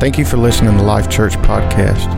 Thank 0.00 0.16
you 0.16 0.24
for 0.24 0.38
listening 0.38 0.72
to 0.72 0.78
the 0.78 0.82
Life 0.82 1.10
Church 1.10 1.34
Podcast. 1.34 2.08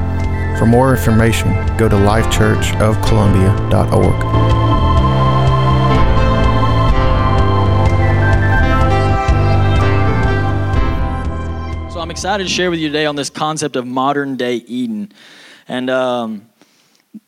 For 0.56 0.66
more 0.66 0.94
information, 0.94 1.48
go 1.76 1.88
to 1.88 1.96
lifechurchofcolumbia.org. 1.96 4.22
So 11.92 11.98
I'm 11.98 12.12
excited 12.12 12.44
to 12.44 12.48
share 12.48 12.70
with 12.70 12.78
you 12.78 12.86
today 12.86 13.06
on 13.06 13.16
this 13.16 13.30
concept 13.30 13.74
of 13.74 13.84
modern 13.84 14.36
day 14.36 14.58
Eden. 14.58 15.10
And 15.66 15.90
um, 15.90 16.48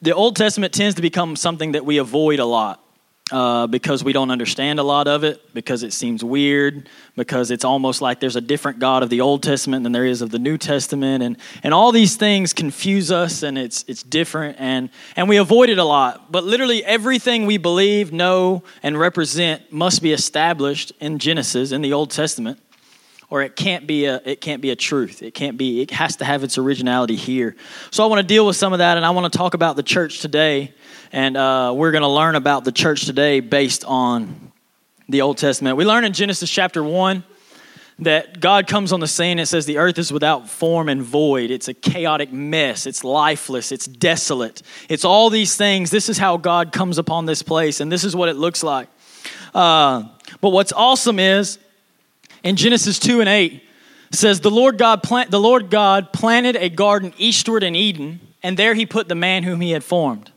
the 0.02 0.14
Old 0.14 0.36
Testament 0.36 0.72
tends 0.72 0.94
to 0.94 1.02
become 1.02 1.34
something 1.34 1.72
that 1.72 1.84
we 1.84 1.98
avoid 1.98 2.38
a 2.38 2.44
lot. 2.44 2.83
Uh, 3.32 3.66
because 3.66 4.04
we 4.04 4.12
don't 4.12 4.30
understand 4.30 4.78
a 4.78 4.82
lot 4.82 5.08
of 5.08 5.24
it, 5.24 5.40
because 5.54 5.82
it 5.82 5.94
seems 5.94 6.22
weird, 6.22 6.86
because 7.16 7.50
it's 7.50 7.64
almost 7.64 8.02
like 8.02 8.20
there's 8.20 8.36
a 8.36 8.40
different 8.40 8.78
God 8.78 9.02
of 9.02 9.08
the 9.08 9.22
Old 9.22 9.42
Testament 9.42 9.82
than 9.82 9.92
there 9.92 10.04
is 10.04 10.20
of 10.20 10.28
the 10.28 10.38
New 10.38 10.58
Testament, 10.58 11.22
and, 11.22 11.38
and 11.62 11.72
all 11.72 11.90
these 11.90 12.16
things 12.16 12.52
confuse 12.52 13.10
us, 13.10 13.42
and 13.42 13.56
it's 13.56 13.82
it's 13.88 14.02
different, 14.02 14.56
and 14.60 14.90
and 15.16 15.26
we 15.26 15.38
avoid 15.38 15.70
it 15.70 15.78
a 15.78 15.84
lot. 15.84 16.30
But 16.30 16.44
literally 16.44 16.84
everything 16.84 17.46
we 17.46 17.56
believe, 17.56 18.12
know, 18.12 18.62
and 18.82 18.98
represent 18.98 19.72
must 19.72 20.02
be 20.02 20.12
established 20.12 20.92
in 21.00 21.18
Genesis 21.18 21.72
in 21.72 21.80
the 21.80 21.94
Old 21.94 22.10
Testament 22.10 22.60
or 23.34 23.42
it 23.42 23.56
can't 23.56 23.84
be 23.84 24.04
a 24.04 24.22
it 24.24 24.40
can't 24.40 24.62
be 24.62 24.70
a 24.70 24.76
truth. 24.76 25.20
It 25.20 25.34
can't 25.34 25.58
be 25.58 25.80
it 25.80 25.90
has 25.90 26.14
to 26.18 26.24
have 26.24 26.44
its 26.44 26.56
originality 26.56 27.16
here. 27.16 27.56
So 27.90 28.04
i 28.04 28.06
want 28.06 28.20
to 28.20 28.26
deal 28.26 28.46
with 28.46 28.54
some 28.54 28.72
of 28.72 28.78
that 28.78 28.96
and 28.96 29.04
i 29.04 29.10
want 29.10 29.30
to 29.30 29.36
talk 29.36 29.54
about 29.54 29.74
the 29.74 29.82
church 29.82 30.20
today 30.20 30.72
and 31.10 31.36
uh, 31.36 31.72
we're 31.74 31.90
going 31.90 32.02
to 32.02 32.08
learn 32.08 32.36
about 32.36 32.62
the 32.62 32.70
church 32.70 33.06
today 33.06 33.40
based 33.40 33.84
on 33.86 34.52
the 35.08 35.22
old 35.22 35.38
testament. 35.38 35.76
We 35.76 35.84
learn 35.84 36.04
in 36.04 36.12
genesis 36.12 36.48
chapter 36.48 36.84
1 36.84 37.24
that 37.98 38.38
god 38.38 38.68
comes 38.68 38.92
on 38.92 39.00
the 39.00 39.08
scene. 39.08 39.40
And 39.40 39.48
says 39.48 39.66
the 39.66 39.78
earth 39.78 39.98
is 39.98 40.12
without 40.12 40.48
form 40.48 40.88
and 40.88 41.02
void. 41.02 41.50
It's 41.50 41.66
a 41.66 41.74
chaotic 41.74 42.32
mess. 42.32 42.86
It's 42.86 43.02
lifeless. 43.02 43.72
It's 43.72 43.86
desolate. 43.86 44.62
It's 44.88 45.04
all 45.04 45.28
these 45.28 45.56
things. 45.56 45.90
This 45.90 46.08
is 46.08 46.18
how 46.18 46.36
god 46.36 46.70
comes 46.70 46.98
upon 46.98 47.26
this 47.26 47.42
place 47.42 47.80
and 47.80 47.90
this 47.90 48.04
is 48.04 48.14
what 48.14 48.28
it 48.28 48.36
looks 48.36 48.62
like. 48.62 48.88
Uh, 49.52 50.04
but 50.40 50.50
what's 50.50 50.72
awesome 50.72 51.18
is 51.18 51.58
in 52.44 52.56
Genesis 52.56 53.00
2 53.00 53.20
and 53.20 53.28
8 53.28 53.62
says 54.12 54.40
the 54.40 54.50
Lord 54.50 54.78
God 54.78 55.02
plant, 55.02 55.32
the 55.32 55.40
Lord 55.40 55.70
God 55.70 56.12
planted 56.12 56.54
a 56.54 56.68
garden 56.68 57.12
eastward 57.16 57.64
in 57.64 57.74
Eden, 57.74 58.20
and 58.42 58.56
there 58.56 58.74
he 58.74 58.86
put 58.86 59.08
the 59.08 59.16
man 59.16 59.42
whom 59.42 59.60
he 59.60 59.72
had 59.72 59.82
formed. 59.82 60.30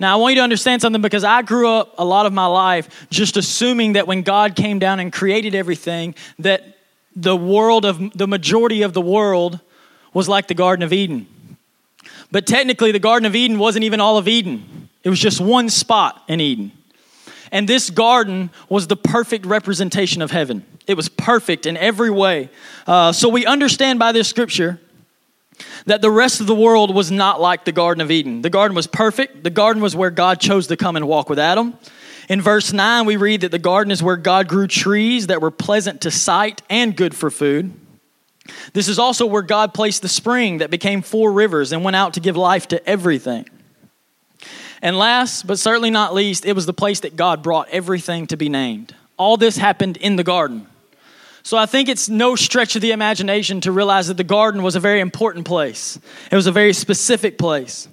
Now, 0.00 0.12
I 0.12 0.16
want 0.16 0.34
you 0.34 0.40
to 0.40 0.44
understand 0.44 0.82
something 0.82 1.00
because 1.00 1.24
I 1.24 1.42
grew 1.42 1.68
up 1.68 1.94
a 1.98 2.04
lot 2.04 2.26
of 2.26 2.32
my 2.32 2.46
life 2.46 3.08
just 3.10 3.36
assuming 3.36 3.94
that 3.94 4.06
when 4.06 4.22
God 4.22 4.54
came 4.54 4.78
down 4.78 5.00
and 5.00 5.12
created 5.12 5.54
everything, 5.54 6.14
that 6.38 6.76
the 7.16 7.34
world 7.34 7.84
of 7.84 8.12
the 8.16 8.28
majority 8.28 8.82
of 8.82 8.92
the 8.92 9.00
world 9.00 9.58
was 10.12 10.28
like 10.28 10.46
the 10.46 10.54
Garden 10.54 10.84
of 10.84 10.92
Eden. 10.92 11.26
But 12.30 12.46
technically, 12.46 12.92
the 12.92 12.98
Garden 12.98 13.26
of 13.26 13.34
Eden 13.34 13.58
wasn't 13.58 13.84
even 13.84 14.00
all 14.00 14.18
of 14.18 14.28
Eden, 14.28 14.88
it 15.02 15.10
was 15.10 15.20
just 15.20 15.40
one 15.40 15.68
spot 15.68 16.22
in 16.28 16.40
Eden. 16.40 16.72
And 17.50 17.66
this 17.66 17.88
garden 17.88 18.50
was 18.68 18.88
the 18.88 18.96
perfect 18.96 19.46
representation 19.46 20.20
of 20.20 20.30
heaven. 20.30 20.66
It 20.88 20.96
was 20.96 21.08
perfect 21.08 21.66
in 21.66 21.76
every 21.76 22.10
way. 22.10 22.48
Uh, 22.86 23.12
so 23.12 23.28
we 23.28 23.46
understand 23.46 23.98
by 23.98 24.10
this 24.10 24.28
scripture 24.28 24.80
that 25.86 26.02
the 26.02 26.10
rest 26.10 26.40
of 26.40 26.46
the 26.46 26.54
world 26.54 26.94
was 26.94 27.10
not 27.10 27.40
like 27.40 27.64
the 27.64 27.72
Garden 27.72 28.00
of 28.00 28.10
Eden. 28.10 28.42
The 28.42 28.50
garden 28.50 28.74
was 28.74 28.86
perfect. 28.86 29.44
The 29.44 29.50
garden 29.50 29.82
was 29.82 29.94
where 29.94 30.10
God 30.10 30.40
chose 30.40 30.66
to 30.68 30.76
come 30.76 30.96
and 30.96 31.06
walk 31.06 31.28
with 31.28 31.38
Adam. 31.38 31.78
In 32.28 32.40
verse 32.40 32.72
9, 32.72 33.06
we 33.06 33.16
read 33.16 33.42
that 33.42 33.50
the 33.50 33.58
garden 33.58 33.90
is 33.90 34.02
where 34.02 34.16
God 34.16 34.48
grew 34.48 34.66
trees 34.66 35.28
that 35.28 35.40
were 35.40 35.50
pleasant 35.50 36.02
to 36.02 36.10
sight 36.10 36.62
and 36.68 36.96
good 36.96 37.14
for 37.14 37.30
food. 37.30 37.72
This 38.72 38.88
is 38.88 38.98
also 38.98 39.26
where 39.26 39.42
God 39.42 39.74
placed 39.74 40.02
the 40.02 40.08
spring 40.08 40.58
that 40.58 40.70
became 40.70 41.02
four 41.02 41.32
rivers 41.32 41.72
and 41.72 41.84
went 41.84 41.96
out 41.96 42.14
to 42.14 42.20
give 42.20 42.36
life 42.36 42.68
to 42.68 42.86
everything. 42.88 43.46
And 44.80 44.96
last, 44.96 45.46
but 45.46 45.58
certainly 45.58 45.90
not 45.90 46.14
least, 46.14 46.46
it 46.46 46.54
was 46.54 46.66
the 46.66 46.72
place 46.72 47.00
that 47.00 47.16
God 47.16 47.42
brought 47.42 47.68
everything 47.70 48.26
to 48.28 48.36
be 48.36 48.48
named. 48.48 48.94
All 49.16 49.36
this 49.36 49.56
happened 49.56 49.96
in 49.96 50.16
the 50.16 50.24
garden. 50.24 50.66
So 51.48 51.56
I 51.56 51.64
think 51.64 51.88
it's 51.88 52.10
no 52.10 52.36
stretch 52.36 52.76
of 52.76 52.82
the 52.82 52.90
imagination 52.90 53.62
to 53.62 53.72
realize 53.72 54.08
that 54.08 54.18
the 54.18 54.22
garden 54.22 54.62
was 54.62 54.76
a 54.76 54.80
very 54.80 55.00
important 55.00 55.46
place. 55.46 55.98
It 56.30 56.36
was 56.36 56.46
a 56.46 56.52
very 56.52 56.74
specific 56.74 57.38
place. 57.38 57.88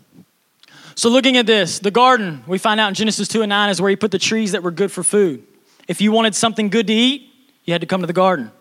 So 0.95 1.07
looking 1.07 1.37
at 1.37 1.45
this, 1.45 1.79
the 1.79 1.89
garden, 1.89 2.43
we 2.47 2.57
find 2.57 2.81
out 2.81 2.89
in 2.89 2.95
Genesis 2.95 3.29
2 3.29 3.43
and 3.43 3.49
9 3.49 3.69
is 3.69 3.81
where 3.81 3.89
he 3.89 3.95
put 3.95 4.11
the 4.11 4.19
trees 4.19 4.51
that 4.51 4.61
were 4.61 4.71
good 4.71 4.91
for 4.91 5.05
food. 5.05 5.41
If 5.87 6.01
you 6.01 6.11
wanted 6.11 6.35
something 6.35 6.67
good 6.67 6.87
to 6.87 6.93
eat, 6.93 7.29
you 7.63 7.71
had 7.71 7.79
to 7.79 7.87
come 7.87 8.01
to 8.01 8.07
the 8.07 8.11
garden. 8.11 8.51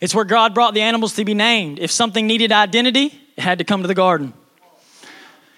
It's 0.00 0.16
where 0.16 0.24
God 0.24 0.52
brought 0.52 0.74
the 0.74 0.82
animals 0.82 1.14
to 1.14 1.24
be 1.24 1.34
named. 1.34 1.78
If 1.78 1.92
something 1.92 2.26
needed 2.26 2.50
identity, 2.50 3.16
it 3.36 3.40
had 3.40 3.58
to 3.58 3.64
come 3.64 3.82
to 3.82 3.88
the 3.88 3.94
garden. 3.94 4.32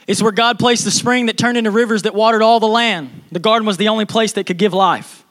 It's 0.07 0.21
where 0.21 0.33
God 0.33 0.59
placed 0.59 0.85
the 0.85 0.91
spring 0.91 1.25
that 1.27 1.39
turned 1.39 1.57
into 1.57 1.71
rivers 1.71 2.03
that 2.03 2.15
watered 2.15 2.43
all 2.43 2.61
the 2.61 2.69
land. 2.69 3.23
The 3.33 3.41
garden 3.41 3.65
was 3.65 3.79
the 3.79 3.89
only 3.89 4.05
place 4.05 4.33
that 4.33 4.45
could 4.45 4.59
give 4.59 4.75
life. 4.75 5.25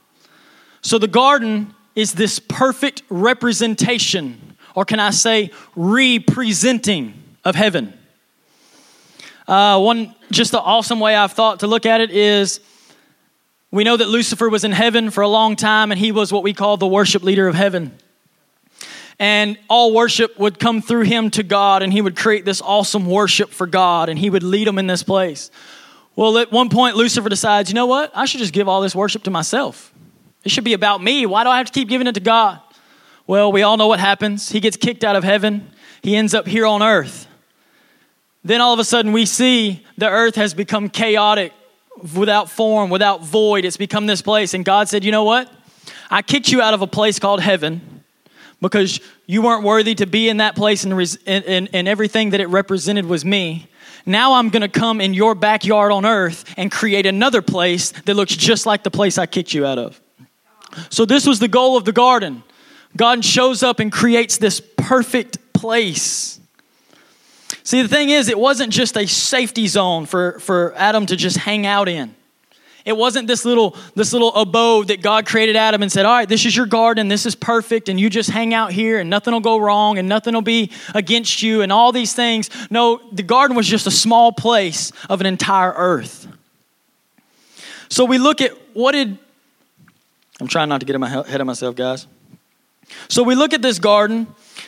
So 0.81 0.97
the 0.97 1.07
garden 1.07 1.75
is 1.97 2.13
this 2.13 2.37
perfect 2.37 3.01
representation, 3.09 4.55
or 4.75 4.85
can 4.85 4.99
I 4.99 5.09
say, 5.09 5.49
representing 5.75 7.15
of 7.43 7.55
heaven. 7.55 7.91
Uh, 9.47 9.79
one 9.79 10.13
just 10.29 10.51
the 10.51 10.61
awesome 10.61 10.99
way 10.99 11.15
I've 11.15 11.31
thought 11.31 11.61
to 11.61 11.67
look 11.67 11.87
at 11.87 11.99
it 11.99 12.11
is 12.11 12.59
we 13.71 13.83
know 13.83 13.97
that 13.97 14.09
Lucifer 14.09 14.47
was 14.47 14.63
in 14.63 14.73
heaven 14.73 15.09
for 15.09 15.21
a 15.21 15.27
long 15.27 15.55
time, 15.55 15.91
and 15.91 15.99
he 15.99 16.11
was 16.11 16.31
what 16.31 16.43
we 16.43 16.53
call 16.53 16.77
the 16.77 16.85
worship 16.85 17.23
leader 17.23 17.47
of 17.47 17.55
heaven. 17.55 17.97
And 19.17 19.57
all 19.67 19.91
worship 19.91 20.37
would 20.37 20.59
come 20.59 20.83
through 20.83 21.05
him 21.05 21.31
to 21.31 21.41
God, 21.41 21.81
and 21.81 21.91
he 21.91 22.01
would 22.01 22.15
create 22.15 22.45
this 22.45 22.61
awesome 22.61 23.07
worship 23.07 23.49
for 23.49 23.65
God, 23.65 24.07
and 24.07 24.19
he 24.19 24.29
would 24.29 24.43
lead 24.43 24.67
them 24.67 24.77
in 24.77 24.85
this 24.85 25.01
place. 25.01 25.49
Well, 26.15 26.37
at 26.37 26.51
one 26.51 26.69
point, 26.69 26.95
Lucifer 26.95 27.27
decides, 27.27 27.71
you 27.71 27.73
know 27.73 27.87
what? 27.87 28.11
I 28.13 28.25
should 28.25 28.39
just 28.39 28.53
give 28.53 28.67
all 28.67 28.81
this 28.81 28.93
worship 28.93 29.23
to 29.23 29.31
myself. 29.31 29.91
It 30.47 30.51
should 30.51 30.63
be 30.63 30.71
about 30.71 31.03
me. 31.03 31.25
Why 31.25 31.43
do 31.43 31.49
I 31.49 31.57
have 31.57 31.65
to 31.65 31.73
keep 31.73 31.89
giving 31.89 32.07
it 32.07 32.13
to 32.13 32.21
God? 32.21 32.61
Well, 33.27 33.51
we 33.51 33.63
all 33.63 33.75
know 33.75 33.87
what 33.87 33.99
happens. 33.99 34.49
He 34.49 34.61
gets 34.61 34.77
kicked 34.77 35.03
out 35.03 35.17
of 35.17 35.25
heaven, 35.25 35.69
he 36.01 36.15
ends 36.15 36.33
up 36.33 36.47
here 36.47 36.65
on 36.65 36.81
earth. 36.81 37.27
Then 38.45 38.61
all 38.61 38.71
of 38.73 38.79
a 38.79 38.85
sudden, 38.85 39.11
we 39.11 39.25
see 39.25 39.85
the 39.97 40.07
earth 40.07 40.35
has 40.35 40.53
become 40.53 40.87
chaotic, 40.87 41.51
without 42.15 42.49
form, 42.49 42.89
without 42.89 43.25
void. 43.25 43.65
It's 43.65 43.75
become 43.75 44.05
this 44.05 44.21
place. 44.21 44.53
And 44.53 44.63
God 44.63 44.87
said, 44.87 45.03
You 45.03 45.11
know 45.11 45.25
what? 45.25 45.51
I 46.09 46.21
kicked 46.21 46.49
you 46.49 46.61
out 46.61 46.73
of 46.73 46.81
a 46.81 46.87
place 46.87 47.19
called 47.19 47.41
heaven 47.41 48.03
because 48.61 49.01
you 49.25 49.41
weren't 49.41 49.65
worthy 49.65 49.95
to 49.95 50.05
be 50.05 50.29
in 50.29 50.37
that 50.37 50.55
place 50.55 50.85
and, 50.85 50.93
and, 51.25 51.69
and 51.73 51.87
everything 51.89 52.29
that 52.29 52.39
it 52.39 52.47
represented 52.47 53.05
was 53.05 53.25
me. 53.25 53.67
Now 54.05 54.35
I'm 54.35 54.47
going 54.47 54.61
to 54.61 54.69
come 54.69 55.01
in 55.01 55.13
your 55.13 55.35
backyard 55.35 55.91
on 55.91 56.05
earth 56.05 56.45
and 56.55 56.71
create 56.71 57.05
another 57.05 57.41
place 57.41 57.91
that 57.91 58.13
looks 58.13 58.33
just 58.33 58.65
like 58.65 58.83
the 58.83 58.91
place 58.91 59.17
I 59.17 59.25
kicked 59.25 59.53
you 59.53 59.65
out 59.65 59.77
of. 59.77 59.99
So, 60.89 61.05
this 61.05 61.25
was 61.25 61.39
the 61.39 61.47
goal 61.47 61.77
of 61.77 61.85
the 61.85 61.91
garden. 61.91 62.43
God 62.95 63.23
shows 63.23 63.63
up 63.63 63.79
and 63.79 63.91
creates 63.91 64.37
this 64.37 64.59
perfect 64.59 65.53
place. 65.53 66.39
See, 67.63 67.81
the 67.81 67.87
thing 67.87 68.09
is, 68.09 68.29
it 68.29 68.39
wasn't 68.39 68.71
just 68.71 68.97
a 68.97 69.05
safety 69.05 69.67
zone 69.67 70.05
for, 70.05 70.39
for 70.39 70.73
Adam 70.77 71.05
to 71.07 71.15
just 71.15 71.37
hang 71.37 71.65
out 71.65 71.89
in. 71.89 72.15
It 72.85 72.95
wasn't 72.95 73.27
this 73.27 73.43
little, 73.43 73.75
this 73.95 74.13
little 74.13 74.33
abode 74.33 74.87
that 74.87 75.01
God 75.01 75.25
created 75.25 75.57
Adam 75.57 75.81
and 75.81 75.91
said, 75.91 76.05
All 76.05 76.13
right, 76.13 76.29
this 76.29 76.45
is 76.45 76.55
your 76.55 76.65
garden, 76.65 77.09
this 77.09 77.25
is 77.25 77.35
perfect, 77.35 77.89
and 77.89 77.99
you 77.99 78.09
just 78.09 78.29
hang 78.29 78.53
out 78.53 78.71
here 78.71 78.99
and 78.99 79.09
nothing 79.09 79.33
will 79.33 79.41
go 79.41 79.57
wrong 79.57 79.97
and 79.97 80.07
nothing 80.07 80.33
will 80.33 80.41
be 80.41 80.71
against 80.95 81.41
you 81.41 81.61
and 81.61 81.69
all 81.69 81.91
these 81.91 82.13
things. 82.13 82.49
No, 82.71 83.01
the 83.11 83.23
garden 83.23 83.57
was 83.57 83.67
just 83.67 83.87
a 83.87 83.91
small 83.91 84.31
place 84.31 84.93
of 85.09 85.19
an 85.19 85.27
entire 85.27 85.73
earth. 85.75 86.29
So 87.89 88.05
we 88.05 88.17
look 88.17 88.39
at 88.39 88.51
what 88.73 88.93
did 88.93 89.17
I'm 90.39 90.47
trying 90.47 90.69
not 90.69 90.79
to 90.81 90.85
get 90.85 90.95
ahead 90.95 91.41
of 91.41 91.47
myself, 91.47 91.75
guys. 91.75 92.07
So 93.09 93.23
we 93.23 93.35
look 93.35 93.53
at 93.53 93.61
this 93.61 93.79
garden 93.79 94.27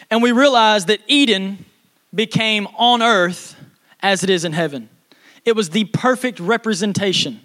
and 0.10 0.22
we 0.22 0.32
realize 0.32 0.86
that 0.86 1.00
Eden 1.08 1.66
became 2.14 2.68
on 2.78 3.02
earth 3.02 3.56
as 4.02 4.24
it 4.24 4.30
is 4.30 4.46
in 4.46 4.54
heaven. 4.54 4.90
It 5.46 5.56
was 5.56 5.70
the 5.70 5.86
perfect 5.86 6.40
representation. 6.40 7.42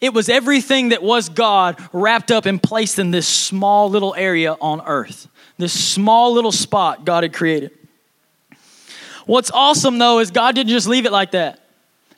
It 0.00 0.12
was 0.12 0.28
everything 0.28 0.90
that 0.90 1.02
was 1.02 1.28
God 1.28 1.82
wrapped 1.92 2.30
up 2.30 2.46
and 2.46 2.62
placed 2.62 2.98
in 2.98 3.10
this 3.10 3.26
small 3.26 3.90
little 3.90 4.14
area 4.14 4.56
on 4.60 4.80
earth, 4.86 5.28
this 5.58 5.72
small 5.72 6.32
little 6.32 6.52
spot 6.52 7.04
God 7.04 7.22
had 7.22 7.32
created. 7.32 7.70
What's 9.26 9.50
awesome 9.50 9.98
though 9.98 10.18
is 10.20 10.30
God 10.30 10.54
didn't 10.54 10.70
just 10.70 10.86
leave 10.86 11.06
it 11.06 11.12
like 11.12 11.32
that. 11.32 11.63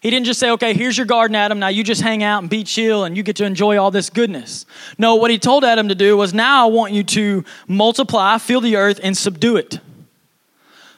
He 0.02 0.10
didn't 0.10 0.26
just 0.26 0.38
say, 0.38 0.50
okay, 0.50 0.74
here's 0.74 0.96
your 0.96 1.06
garden, 1.06 1.34
Adam. 1.34 1.58
Now 1.58 1.68
you 1.68 1.82
just 1.82 2.02
hang 2.02 2.22
out 2.22 2.42
and 2.42 2.50
be 2.50 2.64
chill 2.64 3.04
and 3.04 3.16
you 3.16 3.22
get 3.22 3.36
to 3.36 3.44
enjoy 3.44 3.78
all 3.78 3.90
this 3.90 4.10
goodness. 4.10 4.66
No, 4.98 5.16
what 5.16 5.30
he 5.30 5.38
told 5.38 5.64
Adam 5.64 5.88
to 5.88 5.94
do 5.94 6.16
was 6.16 6.34
now 6.34 6.66
I 6.66 6.70
want 6.70 6.92
you 6.92 7.02
to 7.04 7.44
multiply, 7.66 8.38
fill 8.38 8.60
the 8.60 8.76
earth, 8.76 9.00
and 9.02 9.16
subdue 9.16 9.56
it. 9.56 9.80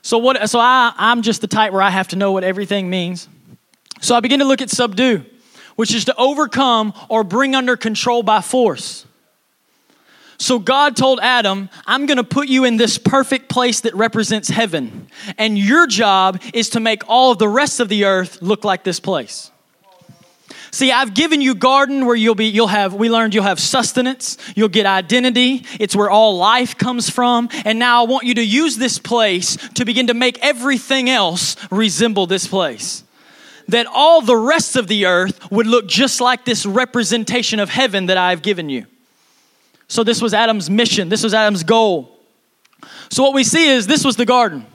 So 0.03 0.19
what 0.19 0.49
so 0.49 0.59
I, 0.59 0.93
I'm 0.97 1.23
just 1.23 1.41
the 1.41 1.47
type 1.47 1.73
where 1.73 1.83
I 1.83 1.91
have 1.91 2.09
to 2.09 2.17
know 2.17 2.33
what 2.33 2.45
everything 2.45 2.91
means. 2.91 3.29
So 4.01 4.15
I 4.15 4.21
begin 4.21 4.39
to 4.41 4.45
look 4.45 4.63
at 4.63 4.71
subdue, 4.71 5.25
which 5.77 5.95
is 5.95 6.05
to 6.07 6.15
overcome 6.17 6.93
or 7.09 7.25
bring 7.25 7.55
under 7.55 7.77
control 7.77 8.23
by 8.23 8.41
force. 8.41 9.07
So 10.39 10.61
God 10.61 10.97
told 10.97 11.19
Adam, 11.21 11.69
I'm 11.85 12.07
going 12.07 12.17
to 12.17 12.25
put 12.25 12.49
you 12.49 12.65
in 12.65 12.77
this 12.77 12.97
perfect 12.97 13.49
place 13.49 13.81
that 13.81 13.95
represents 13.95 14.49
heaven. 14.49 15.09
And 15.37 15.59
your 15.59 15.87
job 15.89 16.41
is 16.55 16.71
to 16.71 16.81
make 16.81 17.03
all 17.09 17.33
of 17.33 17.39
the 17.39 17.49
rest 17.49 17.81
of 17.81 17.89
the 17.89 18.05
earth 18.05 18.41
look 18.41 18.65
like 18.65 18.85
this 18.85 19.01
place. 19.01 19.51
See, 20.71 20.93
I've 20.93 21.15
given 21.15 21.41
you 21.41 21.55
garden 21.55 22.07
where 22.07 22.15
you'll 22.15 22.35
be 22.35 22.47
you'll 22.47 22.69
have 22.69 22.95
we 22.95 23.09
learned 23.09 23.35
you'll 23.35 23.45
have 23.45 23.59
sustenance, 23.59 24.37
you'll 24.55 24.69
get 24.69 24.87
identity. 24.87 25.65
It's 25.81 25.97
where 25.97 26.11
all 26.11 26.37
life 26.37 26.77
comes 26.77 27.11
from. 27.11 27.49
And 27.65 27.79
now 27.79 28.05
I 28.05 28.07
want 28.07 28.25
you 28.25 28.35
to 28.35 28.45
use 28.45 28.77
this 28.77 28.99
place 28.99 29.57
to 29.75 29.85
begin 29.85 30.09
to 30.09 30.15
make 30.15 30.39
everything 30.41 31.11
else 31.11 31.57
resemble 31.71 32.27
this 32.27 32.47
place. 32.47 33.03
That 33.69 33.87
all 33.87 34.21
the 34.21 34.37
rest 34.37 34.77
of 34.77 34.89
the 34.89 35.07
earth 35.07 35.51
would 35.51 35.67
look 35.67 35.89
just 35.89 36.21
like 36.21 36.45
this 36.45 36.65
representation 36.65 37.61
of 37.61 37.71
heaven 37.71 38.07
that 38.07 38.17
I've 38.17 38.43
given 38.43 38.69
you. 38.69 38.87
So 39.89 40.05
this 40.05 40.23
was 40.23 40.35
Adam's 40.35 40.71
mission. 40.71 41.09
This 41.09 41.23
was 41.23 41.35
Adam's 41.35 41.65
goal. 41.65 42.19
So 43.11 43.23
what 43.23 43.35
we 43.35 43.43
see 43.43 43.69
is 43.69 43.87
this 43.87 44.05
was 44.05 44.17
the 44.17 44.27
garden. 44.27 44.67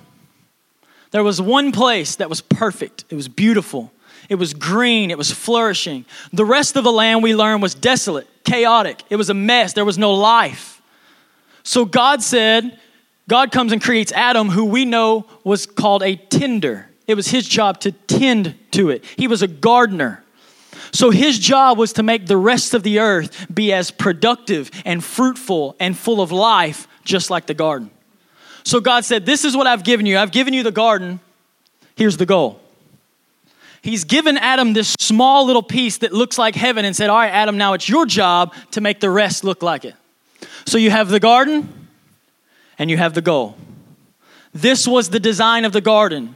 There 1.12 1.24
was 1.24 1.40
one 1.40 1.72
place 1.72 2.16
that 2.18 2.30
was 2.30 2.42
perfect. 2.42 3.06
It 3.10 3.16
was 3.16 3.28
beautiful. 3.28 3.92
It 4.30 4.36
was 4.36 4.54
green, 4.54 5.12
it 5.12 5.18
was 5.18 5.32
flourishing. 5.32 6.06
The 6.32 6.46
rest 6.46 6.76
of 6.76 6.84
the 6.84 6.92
land 6.92 7.22
we 7.22 7.36
learned 7.36 7.62
was 7.62 7.76
desolate, 7.76 8.28
chaotic. 8.44 9.04
It 9.10 9.18
was 9.18 9.30
a 9.30 9.34
mess, 9.34 9.74
there 9.74 9.86
was 9.86 9.98
no 9.98 10.14
life. 10.14 10.82
So 11.64 11.86
God 11.86 12.24
said, 12.24 12.80
God 13.28 13.52
comes 13.52 13.72
and 13.72 13.82
creates 13.82 14.12
Adam, 14.12 14.50
who 14.50 14.66
we 14.66 14.86
know 14.86 15.26
was 15.44 15.66
called 15.66 16.04
a 16.04 16.16
tender. 16.16 16.90
It 17.06 17.16
was 17.16 17.28
his 17.28 17.48
job 17.48 17.80
to 17.82 17.92
tend 17.92 18.56
to 18.72 18.90
it. 18.90 19.04
He 19.18 19.28
was 19.28 19.42
a 19.42 19.48
gardener. 19.48 20.23
So 20.94 21.10
his 21.10 21.40
job 21.40 21.78
was 21.78 21.94
to 21.94 22.04
make 22.04 22.28
the 22.28 22.38
rest 22.38 22.74
of 22.74 22.84
the 22.84 23.00
earth 23.00 23.48
be 23.54 23.74
as 23.74 23.92
productive 23.92 24.70
and 24.86 25.04
fruitful 25.04 25.76
and 25.80 25.98
full 25.98 26.22
of 26.22 26.32
life, 26.32 26.88
just 27.04 27.30
like 27.32 27.48
the 27.48 27.56
garden. 27.56 27.90
So 28.64 28.80
God 28.80 29.04
said, 29.04 29.26
This 29.26 29.44
is 29.44 29.58
what 29.58 29.68
I've 29.68 29.84
given 29.84 30.06
you. 30.06 30.18
I've 30.18 30.32
given 30.32 30.54
you 30.54 30.64
the 30.64 30.72
garden. 30.72 31.20
Here's 31.96 32.18
the 32.18 32.26
goal 32.26 32.60
he's 33.82 34.06
given 34.06 34.38
Adam 34.38 34.74
this 34.74 34.96
small 35.00 35.46
little 35.46 35.62
piece 35.62 35.98
that 35.98 36.14
looks 36.14 36.38
like 36.38 36.56
heaven 36.56 36.86
and 36.86 36.96
said, 36.96 37.10
All 37.10 37.18
right, 37.18 37.32
Adam, 37.32 37.58
now 37.58 37.74
it's 37.74 37.90
your 37.90 38.06
job 38.06 38.54
to 38.72 38.80
make 38.80 39.00
the 39.00 39.10
rest 39.10 39.44
look 39.44 39.64
like 39.64 39.86
it. 39.86 39.96
So 40.66 40.78
you 40.78 40.92
have 40.92 41.10
the 41.10 41.20
garden 41.20 41.88
and 42.78 42.90
you 42.90 42.98
have 42.98 43.14
the 43.14 43.22
goal. 43.22 43.58
This 44.54 44.88
was 44.88 45.10
the 45.10 45.20
design 45.20 45.66
of 45.66 45.74
the 45.74 45.82
garden. 45.82 46.36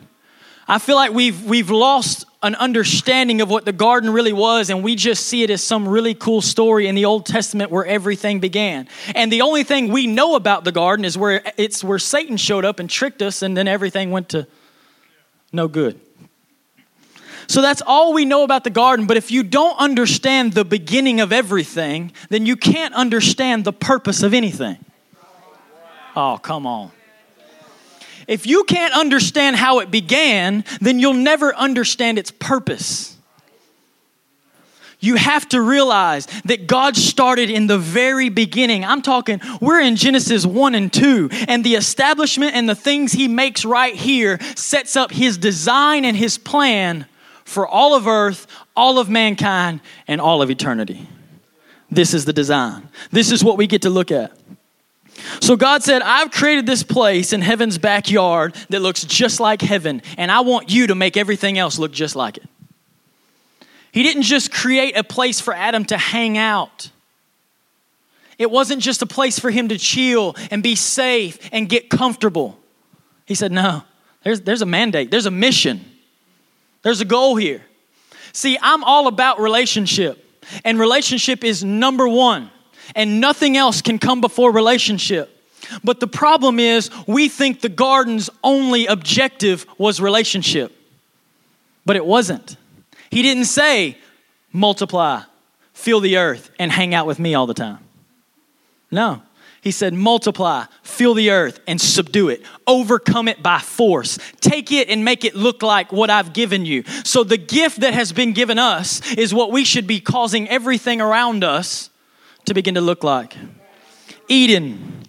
I 0.68 0.80
feel 0.80 0.95
like 0.95 1.13
we've, 1.13 1.45
we've 1.45 1.69
lost 1.69 2.25
an 2.43 2.53
understanding 2.55 3.41
of 3.41 3.49
what 3.49 3.65
the 3.65 3.73
garden 3.73 4.11
really 4.11 4.33
was, 4.33 4.69
and 4.69 4.83
we 4.83 4.95
just 4.95 5.25
see 5.25 5.43
it 5.43 5.49
as 5.49 5.63
some 5.63 5.87
really 5.87 6.13
cool 6.13 6.41
story 6.41 6.87
in 6.87 6.93
the 6.93 7.05
Old 7.05 7.25
Testament 7.25 7.71
where 7.71 7.85
everything 7.85 8.39
began. 8.39 8.87
And 9.15 9.31
the 9.31 9.41
only 9.41 9.63
thing 9.63 9.91
we 9.91 10.05
know 10.05 10.35
about 10.35 10.63
the 10.63 10.71
garden 10.71 11.03
is 11.03 11.17
where 11.17 11.41
it's 11.57 11.83
where 11.83 11.97
Satan 11.97 12.37
showed 12.37 12.63
up 12.63 12.79
and 12.79 12.89
tricked 12.89 13.21
us, 13.21 13.41
and 13.41 13.57
then 13.57 13.67
everything 13.67 14.11
went 14.11 14.29
to 14.29 14.47
no 15.51 15.67
good. 15.67 15.99
So 17.47 17.61
that's 17.61 17.81
all 17.81 18.13
we 18.13 18.25
know 18.25 18.43
about 18.43 18.65
the 18.65 18.69
garden. 18.69 19.07
But 19.07 19.17
if 19.17 19.31
you 19.31 19.41
don't 19.41 19.77
understand 19.79 20.53
the 20.53 20.65
beginning 20.65 21.21
of 21.21 21.31
everything, 21.31 22.11
then 22.29 22.45
you 22.45 22.55
can't 22.57 22.93
understand 22.93 23.63
the 23.63 23.73
purpose 23.73 24.21
of 24.21 24.33
anything. 24.33 24.77
Oh, 26.15 26.37
come 26.41 26.67
on. 26.67 26.91
If 28.27 28.45
you 28.45 28.65
can't 28.65 28.94
understand 28.94 29.56
how 29.56 29.79
it 29.79 29.89
began, 29.89 30.65
then 30.81 31.00
you'll 31.00 31.13
never 31.13 31.56
understand 31.56 32.19
its 32.19 32.29
purpose. 32.29 33.18
You 35.00 35.15
have 35.15 35.47
to 35.50 35.62
realize 35.62 36.25
that 36.45 36.68
God 36.68 36.97
started 36.97 37.50
in 37.50 37.68
the 37.68 37.77
very 37.77 38.29
beginning. 38.29 38.83
I'm 38.83 39.03
talking, 39.03 39.39
we're 39.62 39.79
in 39.79 39.95
Genesis 39.95 40.45
1 40.45 40.75
and 40.75 40.91
2, 40.91 41.29
and 41.47 41.63
the 41.63 41.75
establishment 41.75 42.56
and 42.56 42.68
the 42.68 42.75
things 42.75 43.13
He 43.13 43.27
makes 43.27 43.63
right 43.63 43.94
here 43.94 44.39
sets 44.56 44.95
up 44.95 45.12
His 45.12 45.38
design 45.38 46.03
and 46.03 46.18
His 46.18 46.38
plan 46.38 47.06
for 47.45 47.68
all 47.68 47.94
of 47.94 48.07
earth, 48.07 48.47
all 48.75 48.97
of 48.97 49.07
mankind, 49.07 49.81
and 50.07 50.19
all 50.19 50.41
of 50.41 50.50
eternity. 50.50 51.07
This 51.91 52.13
is 52.13 52.25
the 52.25 52.33
design. 52.33 52.89
This 53.12 53.31
is 53.31 53.44
what 53.44 53.57
we 53.57 53.68
get 53.68 53.83
to 53.83 53.89
look 53.89 54.12
at. 54.12 54.31
So 55.41 55.55
God 55.55 55.83
said, 55.83 56.01
I've 56.01 56.31
created 56.31 56.65
this 56.65 56.83
place 56.83 57.33
in 57.33 57.41
heaven's 57.41 57.77
backyard 57.77 58.55
that 58.69 58.81
looks 58.81 59.03
just 59.03 59.39
like 59.39 59.61
heaven, 59.61 60.01
and 60.17 60.31
I 60.31 60.41
want 60.41 60.69
you 60.69 60.87
to 60.87 60.95
make 60.95 61.17
everything 61.17 61.57
else 61.57 61.79
look 61.79 61.91
just 61.91 62.15
like 62.15 62.37
it. 62.37 62.45
He 63.91 64.03
didn't 64.03 64.23
just 64.23 64.51
create 64.51 64.95
a 64.95 65.03
place 65.03 65.39
for 65.39 65.53
Adam 65.53 65.85
to 65.85 65.97
hang 65.97 66.37
out. 66.37 66.91
It 68.37 68.51
wasn't 68.51 68.81
just 68.81 69.01
a 69.01 69.07
place 69.07 69.39
for 69.39 69.49
him 69.49 69.69
to 69.69 69.77
chill 69.77 70.35
and 70.51 70.61
be 70.61 70.75
safe 70.75 71.49
and 71.51 71.67
get 71.67 71.89
comfortable. 71.89 72.59
He 73.25 73.33
said, 73.33 73.51
No, 73.51 73.83
there's, 74.23 74.41
there's 74.41 74.61
a 74.61 74.67
mandate, 74.67 75.09
there's 75.09 75.25
a 75.25 75.31
mission. 75.31 75.83
There's 76.83 77.01
a 77.01 77.05
goal 77.05 77.35
here. 77.35 77.63
See, 78.33 78.57
I'm 78.61 78.83
all 78.83 79.07
about 79.07 79.39
relationship, 79.39 80.23
and 80.63 80.79
relationship 80.79 81.43
is 81.43 81.63
number 81.63 82.07
one, 82.07 82.51
and 82.95 83.19
nothing 83.19 83.57
else 83.57 83.81
can 83.81 83.99
come 83.99 84.21
before 84.21 84.51
relationship. 84.51 85.33
But 85.83 85.99
the 85.99 86.07
problem 86.07 86.59
is, 86.59 86.89
we 87.07 87.29
think 87.29 87.61
the 87.61 87.69
garden's 87.69 88.29
only 88.43 88.85
objective 88.85 89.65
was 89.77 89.99
relationship, 89.99 90.71
but 91.85 91.95
it 91.95 92.05
wasn't. 92.05 92.57
He 93.09 93.21
didn't 93.21 93.45
say, 93.45 93.97
multiply, 94.51 95.21
fill 95.73 95.99
the 95.99 96.17
earth, 96.17 96.51
and 96.59 96.71
hang 96.71 96.93
out 96.93 97.07
with 97.07 97.19
me 97.19 97.35
all 97.35 97.47
the 97.47 97.53
time. 97.53 97.79
No. 98.91 99.21
He 99.61 99.71
said, 99.71 99.93
multiply, 99.93 100.65
fill 100.81 101.13
the 101.13 101.31
earth, 101.31 101.59
and 101.67 101.81
subdue 101.81 102.29
it. 102.29 102.41
Overcome 102.65 103.27
it 103.27 103.43
by 103.43 103.59
force. 103.59 104.17
Take 104.39 104.71
it 104.71 104.87
and 104.87 105.03
make 105.03 105.25
it 105.25 105.35
look 105.35 105.61
like 105.61 105.91
what 105.91 106.09
I've 106.09 106.31
given 106.31 106.65
you. 106.65 106.83
So, 107.03 107.23
the 107.23 107.37
gift 107.37 107.81
that 107.81 107.93
has 107.93 108.13
been 108.13 108.31
given 108.31 108.59
us 108.59 109.01
is 109.13 109.33
what 109.33 109.51
we 109.51 109.65
should 109.65 109.85
be 109.85 109.99
causing 109.99 110.47
everything 110.47 111.01
around 111.01 111.43
us 111.43 111.89
to 112.47 112.53
begin 112.53 112.75
to 112.75 112.81
look 112.81 113.03
like. 113.03 113.38
Eden 114.27 115.03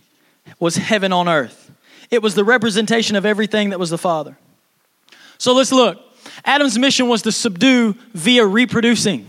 was 0.61 0.76
heaven 0.76 1.12
on 1.12 1.29
earth, 1.29 1.70
it 2.11 2.23
was 2.23 2.35
the 2.35 2.44
representation 2.44 3.17
of 3.17 3.26
everything 3.26 3.70
that 3.70 3.79
was 3.79 3.90
the 3.90 3.99
Father. 3.99 4.37
So, 5.38 5.55
let's 5.55 5.73
look. 5.73 5.99
Adam's 6.44 6.79
mission 6.79 7.08
was 7.08 7.23
to 7.23 7.32
subdue 7.32 7.94
via 8.12 8.44
reproducing. 8.44 9.26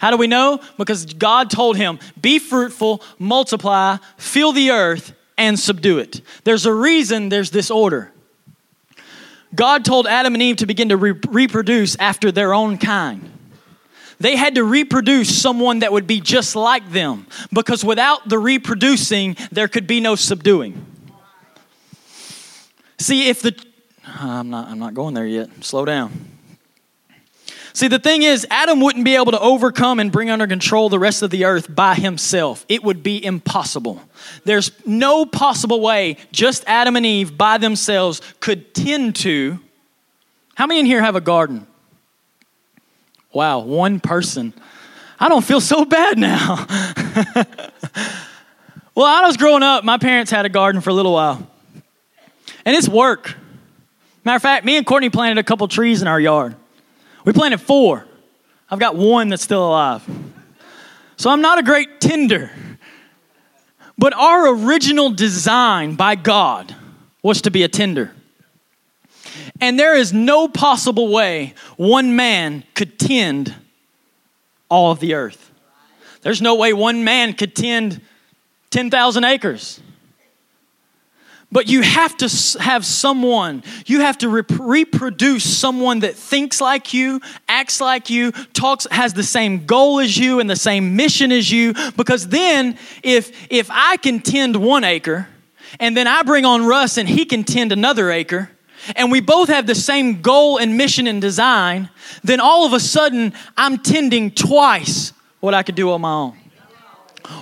How 0.00 0.10
do 0.10 0.16
we 0.16 0.26
know? 0.26 0.60
Because 0.78 1.04
God 1.14 1.50
told 1.50 1.76
him, 1.76 1.98
Be 2.20 2.38
fruitful, 2.38 3.02
multiply, 3.18 3.98
fill 4.16 4.52
the 4.52 4.70
earth, 4.70 5.12
and 5.36 5.58
subdue 5.58 5.98
it. 5.98 6.20
There's 6.44 6.66
a 6.66 6.72
reason 6.72 7.28
there's 7.28 7.50
this 7.50 7.70
order. 7.70 8.12
God 9.54 9.84
told 9.84 10.06
Adam 10.06 10.34
and 10.34 10.42
Eve 10.42 10.56
to 10.56 10.66
begin 10.66 10.90
to 10.90 10.96
re- 10.96 11.18
reproduce 11.28 11.96
after 11.96 12.30
their 12.30 12.54
own 12.54 12.78
kind. 12.78 13.29
They 14.20 14.36
had 14.36 14.54
to 14.56 14.64
reproduce 14.64 15.40
someone 15.40 15.78
that 15.78 15.92
would 15.92 16.06
be 16.06 16.20
just 16.20 16.54
like 16.54 16.90
them 16.92 17.26
because 17.52 17.82
without 17.82 18.28
the 18.28 18.38
reproducing, 18.38 19.36
there 19.50 19.66
could 19.66 19.86
be 19.86 19.98
no 19.98 20.14
subduing. 20.14 20.86
See, 22.98 23.28
if 23.28 23.40
the. 23.40 23.56
I'm 24.04 24.50
not, 24.50 24.68
I'm 24.68 24.78
not 24.78 24.92
going 24.92 25.14
there 25.14 25.26
yet. 25.26 25.48
Slow 25.64 25.86
down. 25.86 26.26
See, 27.72 27.88
the 27.88 27.98
thing 27.98 28.22
is, 28.22 28.46
Adam 28.50 28.80
wouldn't 28.80 29.04
be 29.04 29.14
able 29.14 29.32
to 29.32 29.40
overcome 29.40 30.00
and 30.00 30.12
bring 30.12 30.28
under 30.28 30.46
control 30.46 30.88
the 30.90 30.98
rest 30.98 31.22
of 31.22 31.30
the 31.30 31.44
earth 31.46 31.72
by 31.74 31.94
himself. 31.94 32.66
It 32.68 32.82
would 32.82 33.02
be 33.02 33.24
impossible. 33.24 34.02
There's 34.44 34.72
no 34.84 35.24
possible 35.24 35.80
way 35.80 36.16
just 36.32 36.64
Adam 36.66 36.96
and 36.96 37.06
Eve 37.06 37.38
by 37.38 37.58
themselves 37.58 38.20
could 38.40 38.74
tend 38.74 39.16
to. 39.16 39.60
How 40.56 40.66
many 40.66 40.80
in 40.80 40.86
here 40.86 41.00
have 41.00 41.16
a 41.16 41.20
garden? 41.20 41.66
Wow, 43.32 43.60
one 43.60 44.00
person. 44.00 44.52
I 45.18 45.28
don't 45.28 45.44
feel 45.44 45.60
so 45.60 45.84
bad 45.84 46.18
now. 46.18 46.66
well, 48.94 49.06
I 49.06 49.26
was 49.26 49.36
growing 49.36 49.62
up, 49.62 49.84
my 49.84 49.98
parents 49.98 50.30
had 50.30 50.46
a 50.46 50.48
garden 50.48 50.80
for 50.80 50.90
a 50.90 50.94
little 50.94 51.12
while. 51.12 51.46
And 52.64 52.74
it's 52.76 52.88
work. 52.88 53.34
Matter 54.24 54.36
of 54.36 54.42
fact, 54.42 54.64
me 54.64 54.76
and 54.76 54.86
Courtney 54.86 55.10
planted 55.10 55.38
a 55.38 55.44
couple 55.44 55.68
trees 55.68 56.02
in 56.02 56.08
our 56.08 56.20
yard. 56.20 56.56
We 57.24 57.32
planted 57.32 57.60
four. 57.60 58.06
I've 58.70 58.78
got 58.78 58.96
one 58.96 59.28
that's 59.28 59.42
still 59.42 59.68
alive. 59.68 60.08
So 61.16 61.30
I'm 61.30 61.40
not 61.40 61.58
a 61.58 61.62
great 61.62 62.00
tender. 62.00 62.50
But 63.98 64.14
our 64.14 64.54
original 64.54 65.10
design 65.10 65.94
by 65.94 66.14
God 66.14 66.74
was 67.22 67.42
to 67.42 67.50
be 67.50 67.62
a 67.62 67.68
tender. 67.68 68.12
And 69.60 69.78
there 69.78 69.96
is 69.96 70.12
no 70.12 70.48
possible 70.48 71.08
way 71.08 71.54
one 71.76 72.16
man 72.16 72.64
could 72.74 72.98
tend 72.98 73.54
all 74.68 74.92
of 74.92 75.00
the 75.00 75.14
earth. 75.14 75.50
There's 76.22 76.42
no 76.42 76.54
way 76.54 76.72
one 76.72 77.04
man 77.04 77.32
could 77.32 77.54
tend 77.54 78.00
10,000 78.70 79.24
acres. 79.24 79.80
But 81.52 81.68
you 81.68 81.82
have 81.82 82.16
to 82.18 82.60
have 82.60 82.86
someone, 82.86 83.64
you 83.84 84.00
have 84.00 84.18
to 84.18 84.28
rep- 84.28 84.52
reproduce 84.60 85.42
someone 85.42 86.00
that 86.00 86.14
thinks 86.14 86.60
like 86.60 86.94
you, 86.94 87.20
acts 87.48 87.80
like 87.80 88.08
you, 88.08 88.30
talks, 88.52 88.86
has 88.92 89.14
the 89.14 89.24
same 89.24 89.66
goal 89.66 89.98
as 89.98 90.16
you 90.16 90.38
and 90.38 90.48
the 90.48 90.54
same 90.54 90.94
mission 90.94 91.32
as 91.32 91.50
you. 91.50 91.74
Because 91.96 92.28
then, 92.28 92.78
if, 93.02 93.32
if 93.50 93.68
I 93.68 93.96
can 93.96 94.20
tend 94.20 94.54
one 94.56 94.84
acre, 94.84 95.28
and 95.80 95.96
then 95.96 96.06
I 96.06 96.22
bring 96.22 96.44
on 96.44 96.66
Russ 96.66 96.96
and 96.98 97.08
he 97.08 97.24
can 97.24 97.42
tend 97.42 97.72
another 97.72 98.10
acre, 98.12 98.50
and 98.96 99.10
we 99.10 99.20
both 99.20 99.48
have 99.48 99.66
the 99.66 99.74
same 99.74 100.22
goal 100.22 100.58
and 100.58 100.76
mission 100.76 101.06
and 101.06 101.20
design, 101.20 101.90
then 102.24 102.40
all 102.40 102.66
of 102.66 102.72
a 102.72 102.80
sudden 102.80 103.32
I'm 103.56 103.78
tending 103.78 104.30
twice 104.30 105.12
what 105.40 105.54
I 105.54 105.62
could 105.62 105.74
do 105.74 105.90
on 105.92 106.00
my 106.00 106.12
own. 106.12 106.36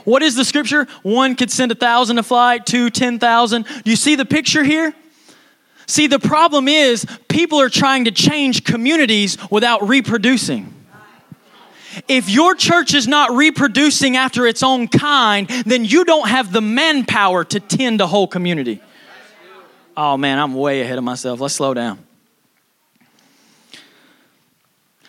What 0.04 0.22
is 0.22 0.36
the 0.36 0.44
scripture? 0.44 0.86
One 1.02 1.34
could 1.34 1.50
send 1.50 1.72
a 1.72 1.74
thousand 1.74 2.16
to 2.16 2.22
flight, 2.22 2.66
two, 2.66 2.90
ten 2.90 3.18
thousand. 3.18 3.66
Do 3.84 3.90
you 3.90 3.96
see 3.96 4.16
the 4.16 4.26
picture 4.26 4.62
here? 4.62 4.94
See, 5.86 6.06
the 6.06 6.18
problem 6.18 6.68
is 6.68 7.06
people 7.28 7.60
are 7.60 7.70
trying 7.70 8.04
to 8.04 8.10
change 8.10 8.64
communities 8.64 9.38
without 9.50 9.88
reproducing. 9.88 10.74
If 12.06 12.28
your 12.28 12.54
church 12.54 12.92
is 12.92 13.08
not 13.08 13.32
reproducing 13.32 14.16
after 14.16 14.46
its 14.46 14.62
own 14.62 14.88
kind, 14.88 15.48
then 15.48 15.86
you 15.86 16.04
don't 16.04 16.28
have 16.28 16.52
the 16.52 16.60
manpower 16.60 17.44
to 17.44 17.58
tend 17.58 18.02
a 18.02 18.06
whole 18.06 18.28
community. 18.28 18.82
Oh 20.00 20.16
man, 20.16 20.38
I'm 20.38 20.54
way 20.54 20.80
ahead 20.80 20.96
of 20.96 21.02
myself. 21.02 21.40
Let's 21.40 21.54
slow 21.54 21.74
down. 21.74 21.98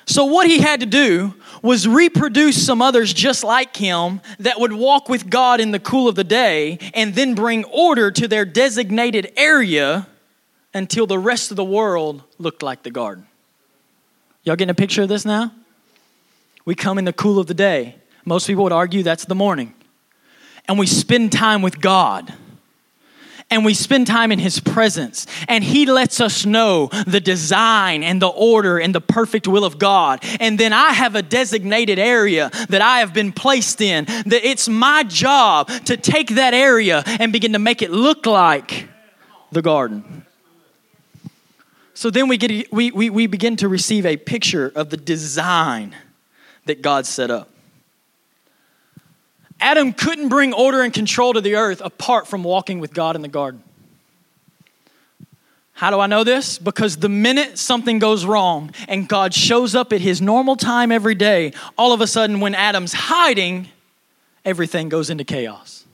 So, 0.08 0.26
what 0.26 0.48
he 0.48 0.58
had 0.58 0.80
to 0.80 0.88
do 0.88 1.36
was 1.62 1.88
reproduce 1.88 2.66
some 2.66 2.82
others 2.82 3.14
just 3.14 3.44
like 3.44 3.78
him 3.78 4.20
that 4.40 4.60
would 4.60 4.74
walk 4.74 5.08
with 5.08 5.30
God 5.30 5.60
in 5.62 5.70
the 5.70 5.80
cool 5.80 6.08
of 6.08 6.16
the 6.16 6.24
day 6.24 6.80
and 6.96 7.14
then 7.14 7.36
bring 7.36 7.66
order 7.66 8.10
to 8.10 8.28
their 8.28 8.46
designated 8.46 9.32
area 9.38 10.08
until 10.74 11.06
the 11.06 11.20
rest 11.20 11.52
of 11.52 11.58
the 11.58 11.64
world 11.64 12.24
looked 12.40 12.64
like 12.64 12.82
the 12.82 12.90
garden. 12.90 13.28
Y'all 14.42 14.56
getting 14.56 14.72
a 14.72 14.74
picture 14.74 15.04
of 15.04 15.10
this 15.10 15.24
now? 15.24 15.52
We 16.66 16.74
come 16.74 16.98
in 16.98 17.06
the 17.06 17.14
cool 17.14 17.38
of 17.38 17.46
the 17.46 17.54
day. 17.54 17.94
Most 18.26 18.48
people 18.48 18.64
would 18.64 18.74
argue 18.74 19.04
that's 19.04 19.26
the 19.26 19.36
morning. 19.36 19.76
And 20.68 20.80
we 20.80 20.88
spend 20.88 21.32
time 21.32 21.62
with 21.62 21.80
God 21.80 22.34
and 23.52 23.66
we 23.66 23.74
spend 23.74 24.08
time 24.08 24.32
in 24.32 24.40
His 24.40 24.60
presence, 24.60 25.26
and 25.48 25.64
He 25.64 25.86
lets 25.86 26.22
us 26.22 26.46
know 26.46 26.88
the 27.08 27.20
design 27.20 28.04
and 28.04 28.22
the 28.22 28.28
order 28.28 28.78
and 28.78 28.94
the 28.94 29.02
perfect 29.02 29.48
will 29.48 29.66
of 29.66 29.80
God. 29.80 30.24
And 30.40 30.60
then 30.60 30.74
I 30.74 30.92
have 30.92 31.16
a 31.16 31.22
designated 31.22 32.00
area 32.00 32.52
that 32.70 32.82
I 32.82 33.00
have 33.00 33.14
been 33.14 33.32
placed 33.32 33.82
in, 33.82 34.06
that 34.06 34.42
it's 34.44 34.70
my 34.70 35.04
job 35.04 35.70
to 35.86 35.98
take 35.98 36.30
that 36.36 36.54
area 36.54 37.04
and 37.06 37.34
begin 37.34 37.54
to 37.54 37.60
make 37.60 37.82
it 37.82 37.92
look 37.92 38.26
like 38.26 38.88
the 39.52 39.62
garden. 39.62 40.26
So 41.96 42.10
then 42.10 42.28
we, 42.30 42.38
get, 42.38 42.72
we, 42.72 42.92
we, 42.92 43.10
we 43.10 43.28
begin 43.28 43.58
to 43.58 43.68
receive 43.68 44.06
a 44.06 44.16
picture 44.16 44.72
of 44.74 44.90
the 44.90 44.96
design 44.96 45.96
that 46.66 46.82
God 46.82 47.06
set 47.06 47.30
up. 47.30 47.50
Adam 49.60 49.94
couldn't 49.94 50.30
bring 50.30 50.54
order 50.54 50.82
and 50.82 50.94
control 50.94 51.34
to 51.34 51.42
the 51.42 51.56
earth 51.56 51.82
apart 51.84 52.28
from 52.28 52.44
walking 52.44 52.80
with 52.80 52.94
God 52.94 53.16
in 53.16 53.22
the 53.22 53.28
garden. 53.28 53.64
How 55.80 55.92
do 55.92 56.00
I 56.02 56.08
know 56.08 56.26
this? 56.26 56.60
Because 56.60 56.98
the 56.98 57.08
minute 57.08 57.58
something 57.58 58.00
goes 58.00 58.26
wrong 58.26 58.72
and 58.90 59.08
God 59.08 59.34
shows 59.34 59.76
up 59.76 59.94
at 59.94 60.02
his 60.02 60.22
normal 60.22 60.58
time 60.58 60.92
every 60.92 61.16
day, 61.16 61.54
all 61.78 61.94
of 61.94 62.02
a 62.02 62.08
sudden, 62.08 62.42
when 62.42 62.54
Adam's 62.54 62.92
hiding, 62.92 63.70
everything 64.44 64.90
goes 64.90 65.10
into 65.10 65.24
chaos. 65.24 65.86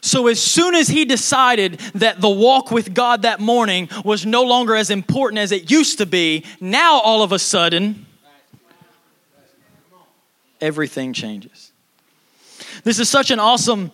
So, 0.00 0.28
as 0.28 0.40
soon 0.40 0.76
as 0.76 0.86
he 0.86 1.04
decided 1.06 1.80
that 1.94 2.20
the 2.20 2.28
walk 2.28 2.70
with 2.70 2.94
God 2.94 3.22
that 3.22 3.40
morning 3.40 3.88
was 4.04 4.24
no 4.24 4.42
longer 4.44 4.76
as 4.76 4.90
important 4.90 5.40
as 5.40 5.50
it 5.50 5.72
used 5.72 5.98
to 5.98 6.06
be, 6.06 6.44
now 6.60 7.00
all 7.00 7.24
of 7.24 7.32
a 7.32 7.38
sudden, 7.38 8.06
everything 10.60 11.14
changes. 11.14 11.72
This 12.84 12.98
is 12.98 13.08
such 13.08 13.30
an 13.30 13.40
awesome 13.40 13.90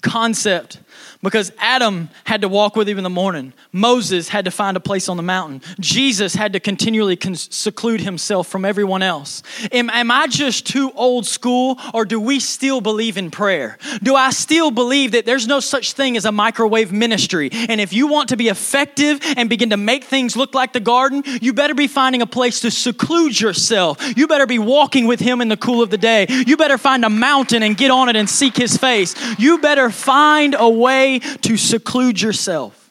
concept 0.00 0.78
because 1.24 1.50
Adam 1.58 2.10
had 2.24 2.42
to 2.42 2.48
walk 2.48 2.76
with 2.76 2.88
him 2.88 2.98
in 2.98 3.04
the 3.04 3.10
morning. 3.10 3.52
Moses 3.72 4.28
had 4.28 4.44
to 4.44 4.50
find 4.50 4.76
a 4.76 4.80
place 4.80 5.08
on 5.08 5.16
the 5.16 5.22
mountain. 5.22 5.62
Jesus 5.80 6.34
had 6.34 6.52
to 6.52 6.60
continually 6.60 7.18
seclude 7.34 8.02
himself 8.02 8.46
from 8.46 8.64
everyone 8.64 9.02
else. 9.02 9.42
Am, 9.72 9.88
am, 9.90 10.10
I 10.10 10.26
just 10.26 10.66
too 10.66 10.92
old 10.94 11.26
school 11.26 11.80
or 11.92 12.04
do 12.04 12.20
we 12.20 12.38
still 12.40 12.80
believe 12.80 13.16
in 13.16 13.30
prayer? 13.30 13.78
Do 14.02 14.14
I 14.14 14.30
still 14.30 14.70
believe 14.70 15.12
that 15.12 15.24
there's 15.24 15.46
no 15.46 15.60
such 15.60 15.94
thing 15.94 16.16
as 16.16 16.26
a 16.26 16.32
microwave 16.32 16.92
ministry? 16.92 17.48
And 17.52 17.80
if 17.80 17.92
you 17.92 18.06
want 18.06 18.28
to 18.28 18.36
be 18.36 18.48
effective 18.48 19.20
and 19.36 19.48
begin 19.48 19.70
to 19.70 19.76
make 19.78 20.04
things 20.04 20.36
look 20.36 20.54
like 20.54 20.72
the 20.72 20.80
garden, 20.80 21.22
you 21.40 21.54
better 21.54 21.74
be 21.74 21.86
finding 21.86 22.20
a 22.20 22.26
place 22.26 22.60
to 22.60 22.70
seclude 22.70 23.40
yourself. 23.40 23.98
You 24.16 24.28
better 24.28 24.46
be 24.46 24.58
walking 24.58 25.06
with 25.06 25.20
him 25.20 25.40
in 25.40 25.48
the 25.48 25.56
cool 25.56 25.82
of 25.82 25.88
the 25.88 25.98
day. 25.98 26.26
You 26.28 26.58
better 26.58 26.78
find 26.78 27.04
a 27.04 27.10
mountain 27.10 27.62
and 27.62 27.76
get 27.76 27.90
on 27.90 28.10
it 28.10 28.16
and 28.16 28.28
seek 28.28 28.56
his 28.56 28.76
face. 28.76 29.14
You 29.38 29.58
better 29.58 29.88
find 29.90 30.54
a 30.58 30.68
way 30.68 31.13
to 31.20 31.56
seclude 31.56 32.20
yourself. 32.20 32.90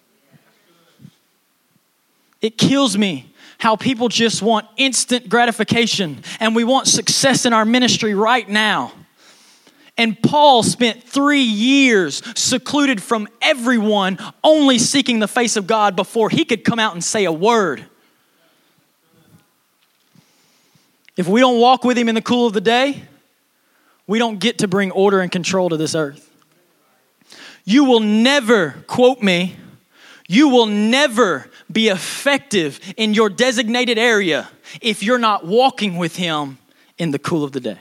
It 2.42 2.58
kills 2.58 2.98
me 2.98 3.34
how 3.58 3.78
people 3.78 4.10
just 4.10 4.42
want 4.42 4.68
instant 4.76 5.30
gratification 5.30 6.22
and 6.42 6.54
we 6.54 6.66
want 6.66 6.88
success 6.88 7.46
in 7.46 7.54
our 7.54 7.64
ministry 7.64 8.14
right 8.14 8.48
now. 8.48 8.92
And 9.98 10.22
Paul 10.22 10.64
spent 10.64 11.04
three 11.04 11.44
years 11.44 12.22
secluded 12.38 13.02
from 13.02 13.28
everyone, 13.42 14.18
only 14.44 14.80
seeking 14.80 15.20
the 15.20 15.28
face 15.28 15.56
of 15.56 15.68
God 15.68 15.96
before 15.96 16.30
he 16.30 16.46
could 16.46 16.66
come 16.66 16.80
out 16.80 16.94
and 16.94 17.04
say 17.04 17.26
a 17.26 17.32
word. 17.32 17.86
If 21.16 21.28
we 21.28 21.40
don't 21.40 21.60
walk 21.60 21.84
with 21.84 21.98
him 21.98 22.10
in 22.10 22.16
the 22.16 22.22
cool 22.22 22.48
of 22.48 22.54
the 22.54 22.62
day, 22.62 23.04
we 24.08 24.18
don't 24.20 24.40
get 24.40 24.58
to 24.58 24.68
bring 24.68 24.92
order 24.92 25.22
and 25.22 25.32
control 25.32 25.70
to 25.70 25.78
this 25.78 25.94
earth. 25.96 26.33
You 27.66 27.86
will 27.86 28.00
never, 28.00 28.84
quote 28.88 29.22
me, 29.22 29.56
you 30.28 30.50
will 30.50 30.66
never 30.66 31.50
be 31.72 31.90
effective 31.90 32.80
in 32.98 33.14
your 33.14 33.30
designated 33.30 33.98
area 33.98 34.50
if 34.82 35.04
you're 35.04 35.20
not 35.20 35.46
walking 35.46 35.98
with 35.98 36.16
Him 36.16 36.58
in 36.98 37.12
the 37.12 37.20
cool 37.20 37.44
of 37.44 37.52
the 37.52 37.60
day. 37.60 37.80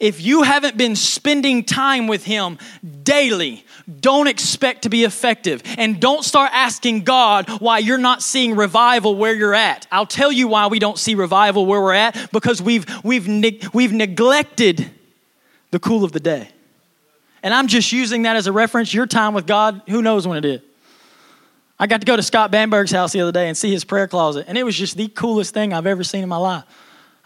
If 0.00 0.20
you 0.20 0.42
haven't 0.42 0.76
been 0.76 0.94
spending 0.94 1.64
time 1.64 2.06
with 2.06 2.24
Him 2.24 2.58
daily, 3.02 3.64
don't 4.00 4.28
expect 4.28 4.82
to 4.82 4.88
be 4.88 5.04
effective. 5.04 5.62
And 5.78 6.00
don't 6.00 6.24
start 6.24 6.50
asking 6.52 7.04
God 7.04 7.48
why 7.60 7.78
you're 7.78 7.98
not 7.98 8.22
seeing 8.22 8.54
revival 8.54 9.16
where 9.16 9.34
you're 9.34 9.54
at. 9.54 9.86
I'll 9.90 10.06
tell 10.06 10.30
you 10.30 10.48
why 10.48 10.66
we 10.66 10.78
don't 10.78 10.98
see 10.98 11.14
revival 11.14 11.66
where 11.66 11.80
we're 11.80 11.94
at 11.94 12.30
because 12.32 12.62
we've, 12.62 12.86
we've, 13.04 13.26
we've 13.74 13.92
neglected 13.92 14.90
the 15.70 15.78
cool 15.78 16.04
of 16.04 16.12
the 16.12 16.20
day. 16.20 16.50
And 17.42 17.54
I'm 17.54 17.66
just 17.66 17.92
using 17.92 18.22
that 18.22 18.36
as 18.36 18.46
a 18.46 18.52
reference. 18.52 18.92
Your 18.92 19.06
time 19.06 19.34
with 19.34 19.46
God, 19.46 19.82
who 19.88 20.02
knows 20.02 20.26
when 20.26 20.38
it 20.38 20.44
is. 20.44 20.60
I 21.78 21.86
got 21.86 22.02
to 22.02 22.04
go 22.04 22.14
to 22.14 22.22
Scott 22.22 22.50
Bamberg's 22.50 22.90
house 22.90 23.12
the 23.12 23.22
other 23.22 23.32
day 23.32 23.48
and 23.48 23.56
see 23.56 23.70
his 23.70 23.84
prayer 23.84 24.06
closet, 24.06 24.44
and 24.48 24.58
it 24.58 24.64
was 24.64 24.76
just 24.76 24.98
the 24.98 25.08
coolest 25.08 25.54
thing 25.54 25.72
I've 25.72 25.86
ever 25.86 26.04
seen 26.04 26.22
in 26.22 26.28
my 26.28 26.36
life. 26.36 26.64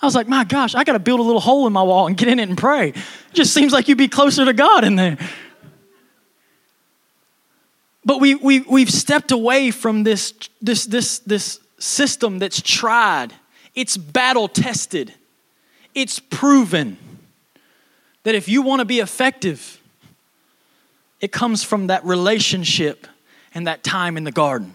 I 0.00 0.06
was 0.06 0.14
like, 0.14 0.28
my 0.28 0.44
gosh, 0.44 0.76
I 0.76 0.84
got 0.84 0.92
to 0.92 1.00
build 1.00 1.18
a 1.18 1.24
little 1.24 1.40
hole 1.40 1.66
in 1.66 1.72
my 1.72 1.82
wall 1.82 2.06
and 2.06 2.16
get 2.16 2.28
in 2.28 2.38
it 2.38 2.48
and 2.48 2.56
pray. 2.56 2.90
It 2.90 2.96
just 3.32 3.52
seems 3.52 3.72
like 3.72 3.88
you'd 3.88 3.98
be 3.98 4.06
closer 4.06 4.44
to 4.44 4.52
God 4.52 4.84
in 4.84 4.94
there. 4.94 5.18
But 8.04 8.20
we, 8.20 8.34
we, 8.36 8.60
we've 8.60 8.90
stepped 8.90 9.32
away 9.32 9.70
from 9.72 10.04
this, 10.04 10.34
this, 10.60 10.84
this, 10.84 11.20
this 11.20 11.58
system 11.78 12.38
that's 12.38 12.60
tried, 12.60 13.32
it's 13.74 13.96
battle 13.96 14.46
tested, 14.46 15.14
it's 15.94 16.20
proven 16.20 16.96
that 18.22 18.34
if 18.34 18.48
you 18.48 18.62
want 18.62 18.80
to 18.80 18.84
be 18.84 19.00
effective, 19.00 19.80
it 21.24 21.32
comes 21.32 21.64
from 21.64 21.86
that 21.86 22.04
relationship 22.04 23.06
and 23.54 23.66
that 23.66 23.82
time 23.82 24.18
in 24.18 24.24
the 24.24 24.30
garden. 24.30 24.74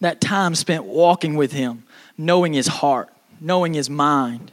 That 0.00 0.20
time 0.20 0.54
spent 0.54 0.84
walking 0.84 1.36
with 1.36 1.52
Him, 1.52 1.84
knowing 2.18 2.52
His 2.52 2.66
heart, 2.66 3.08
knowing 3.40 3.72
His 3.72 3.88
mind, 3.88 4.52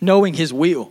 knowing 0.00 0.32
His 0.32 0.54
will. 0.54 0.90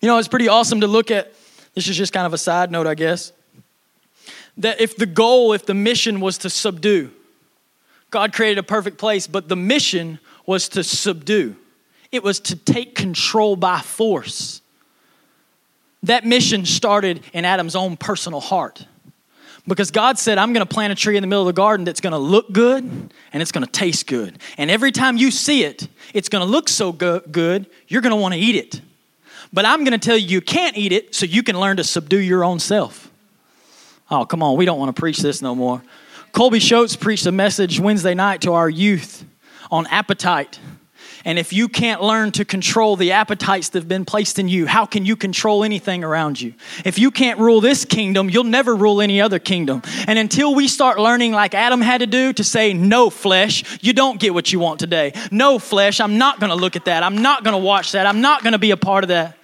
You 0.00 0.08
know, 0.08 0.18
it's 0.18 0.26
pretty 0.26 0.48
awesome 0.48 0.80
to 0.80 0.88
look 0.88 1.12
at. 1.12 1.32
This 1.76 1.86
is 1.86 1.96
just 1.96 2.12
kind 2.12 2.26
of 2.26 2.34
a 2.34 2.38
side 2.38 2.72
note, 2.72 2.88
I 2.88 2.96
guess. 2.96 3.32
That 4.56 4.80
if 4.80 4.96
the 4.96 5.06
goal, 5.06 5.52
if 5.52 5.64
the 5.64 5.74
mission 5.74 6.18
was 6.18 6.38
to 6.38 6.50
subdue, 6.50 7.12
God 8.10 8.32
created 8.32 8.58
a 8.58 8.64
perfect 8.64 8.98
place, 8.98 9.28
but 9.28 9.48
the 9.48 9.54
mission 9.54 10.18
was 10.44 10.68
to 10.70 10.82
subdue. 10.82 11.54
It 12.10 12.24
was 12.24 12.40
to 12.40 12.56
take 12.56 12.96
control 12.96 13.54
by 13.54 13.78
force. 13.78 14.60
That 16.04 16.24
mission 16.24 16.64
started 16.64 17.22
in 17.32 17.44
Adam's 17.44 17.74
own 17.74 17.96
personal 17.96 18.40
heart. 18.40 18.86
Because 19.66 19.90
God 19.90 20.18
said, 20.18 20.38
I'm 20.38 20.54
going 20.54 20.66
to 20.66 20.74
plant 20.74 20.92
a 20.92 20.96
tree 20.96 21.16
in 21.16 21.22
the 21.22 21.26
middle 21.26 21.42
of 21.42 21.54
the 21.54 21.60
garden 21.60 21.84
that's 21.84 22.00
going 22.00 22.12
to 22.12 22.18
look 22.18 22.50
good 22.52 22.84
and 22.84 23.42
it's 23.42 23.52
going 23.52 23.66
to 23.66 23.70
taste 23.70 24.06
good. 24.06 24.38
And 24.56 24.70
every 24.70 24.92
time 24.92 25.18
you 25.18 25.30
see 25.30 25.64
it, 25.64 25.88
it's 26.14 26.30
going 26.30 26.44
to 26.44 26.50
look 26.50 26.70
so 26.70 26.90
go- 26.90 27.20
good, 27.20 27.66
you're 27.86 28.00
going 28.00 28.14
to 28.14 28.16
want 28.16 28.32
to 28.32 28.40
eat 28.40 28.56
it. 28.56 28.80
But 29.52 29.66
I'm 29.66 29.84
going 29.84 29.98
to 29.98 29.98
tell 29.98 30.16
you, 30.16 30.26
you 30.26 30.40
can't 30.40 30.76
eat 30.78 30.92
it 30.92 31.14
so 31.14 31.26
you 31.26 31.42
can 31.42 31.60
learn 31.60 31.76
to 31.76 31.84
subdue 31.84 32.18
your 32.18 32.44
own 32.44 32.60
self. 32.60 33.10
Oh, 34.10 34.24
come 34.24 34.42
on, 34.42 34.56
we 34.56 34.64
don't 34.64 34.78
want 34.78 34.94
to 34.94 34.98
preach 34.98 35.18
this 35.18 35.42
no 35.42 35.54
more. 35.54 35.82
Colby 36.32 36.60
Schultz 36.60 36.96
preached 36.96 37.26
a 37.26 37.32
message 37.32 37.78
Wednesday 37.78 38.14
night 38.14 38.40
to 38.42 38.54
our 38.54 38.70
youth 38.70 39.24
on 39.70 39.86
appetite. 39.88 40.58
And 41.28 41.38
if 41.38 41.52
you 41.52 41.68
can't 41.68 42.00
learn 42.02 42.32
to 42.32 42.44
control 42.46 42.96
the 42.96 43.12
appetites 43.12 43.68
that 43.68 43.80
have 43.80 43.86
been 43.86 44.06
placed 44.06 44.38
in 44.38 44.48
you, 44.48 44.64
how 44.64 44.86
can 44.86 45.04
you 45.04 45.14
control 45.14 45.62
anything 45.62 46.02
around 46.02 46.40
you? 46.40 46.54
If 46.86 46.98
you 46.98 47.10
can't 47.10 47.38
rule 47.38 47.60
this 47.60 47.84
kingdom, 47.84 48.30
you'll 48.30 48.44
never 48.44 48.74
rule 48.74 49.02
any 49.02 49.20
other 49.20 49.38
kingdom. 49.38 49.82
And 50.06 50.18
until 50.18 50.54
we 50.54 50.68
start 50.68 50.98
learning, 50.98 51.32
like 51.32 51.52
Adam 51.52 51.82
had 51.82 51.98
to 51.98 52.06
do, 52.06 52.32
to 52.32 52.42
say, 52.42 52.72
no, 52.72 53.10
flesh, 53.10 53.62
you 53.82 53.92
don't 53.92 54.18
get 54.18 54.32
what 54.32 54.54
you 54.54 54.58
want 54.58 54.80
today. 54.80 55.12
No, 55.30 55.58
flesh, 55.58 56.00
I'm 56.00 56.16
not 56.16 56.40
going 56.40 56.48
to 56.48 56.56
look 56.56 56.76
at 56.76 56.86
that. 56.86 57.02
I'm 57.02 57.18
not 57.18 57.44
going 57.44 57.52
to 57.52 57.62
watch 57.62 57.92
that. 57.92 58.06
I'm 58.06 58.22
not 58.22 58.42
going 58.42 58.54
to 58.54 58.58
be 58.58 58.70
a 58.70 58.78
part 58.78 59.04
of 59.04 59.08
that. 59.08 59.36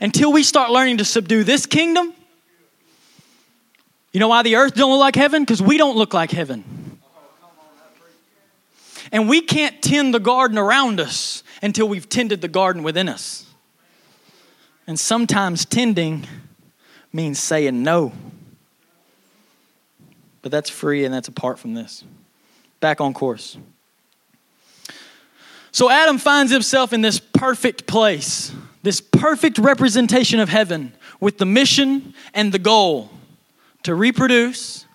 Until 0.00 0.32
we 0.32 0.42
start 0.42 0.72
learning 0.72 0.96
to 0.96 1.04
subdue 1.04 1.44
this 1.44 1.66
kingdom, 1.66 2.14
you 4.12 4.18
know 4.18 4.26
why 4.26 4.42
the 4.42 4.56
earth 4.56 4.74
don't 4.74 4.90
look 4.90 4.98
like 4.98 5.14
heaven? 5.14 5.44
Because 5.44 5.62
we 5.62 5.78
don't 5.78 5.96
look 5.96 6.12
like 6.12 6.32
heaven. 6.32 6.77
And 9.12 9.28
we 9.28 9.40
can't 9.40 9.80
tend 9.80 10.14
the 10.14 10.20
garden 10.20 10.58
around 10.58 11.00
us 11.00 11.42
until 11.62 11.88
we've 11.88 12.08
tended 12.08 12.40
the 12.40 12.48
garden 12.48 12.82
within 12.82 13.08
us. 13.08 13.46
And 14.86 14.98
sometimes 14.98 15.64
tending 15.64 16.26
means 17.12 17.38
saying 17.38 17.82
no. 17.82 18.12
But 20.42 20.52
that's 20.52 20.70
free 20.70 21.04
and 21.04 21.12
that's 21.12 21.28
apart 21.28 21.58
from 21.58 21.74
this. 21.74 22.04
Back 22.80 23.00
on 23.00 23.12
course. 23.12 23.58
So 25.72 25.90
Adam 25.90 26.18
finds 26.18 26.50
himself 26.50 26.92
in 26.92 27.02
this 27.02 27.20
perfect 27.20 27.86
place, 27.86 28.52
this 28.82 29.00
perfect 29.00 29.58
representation 29.58 30.40
of 30.40 30.48
heaven 30.48 30.92
with 31.20 31.38
the 31.38 31.46
mission 31.46 32.14
and 32.34 32.52
the 32.52 32.58
goal 32.58 33.10
to 33.82 33.94
reproduce 33.94 34.86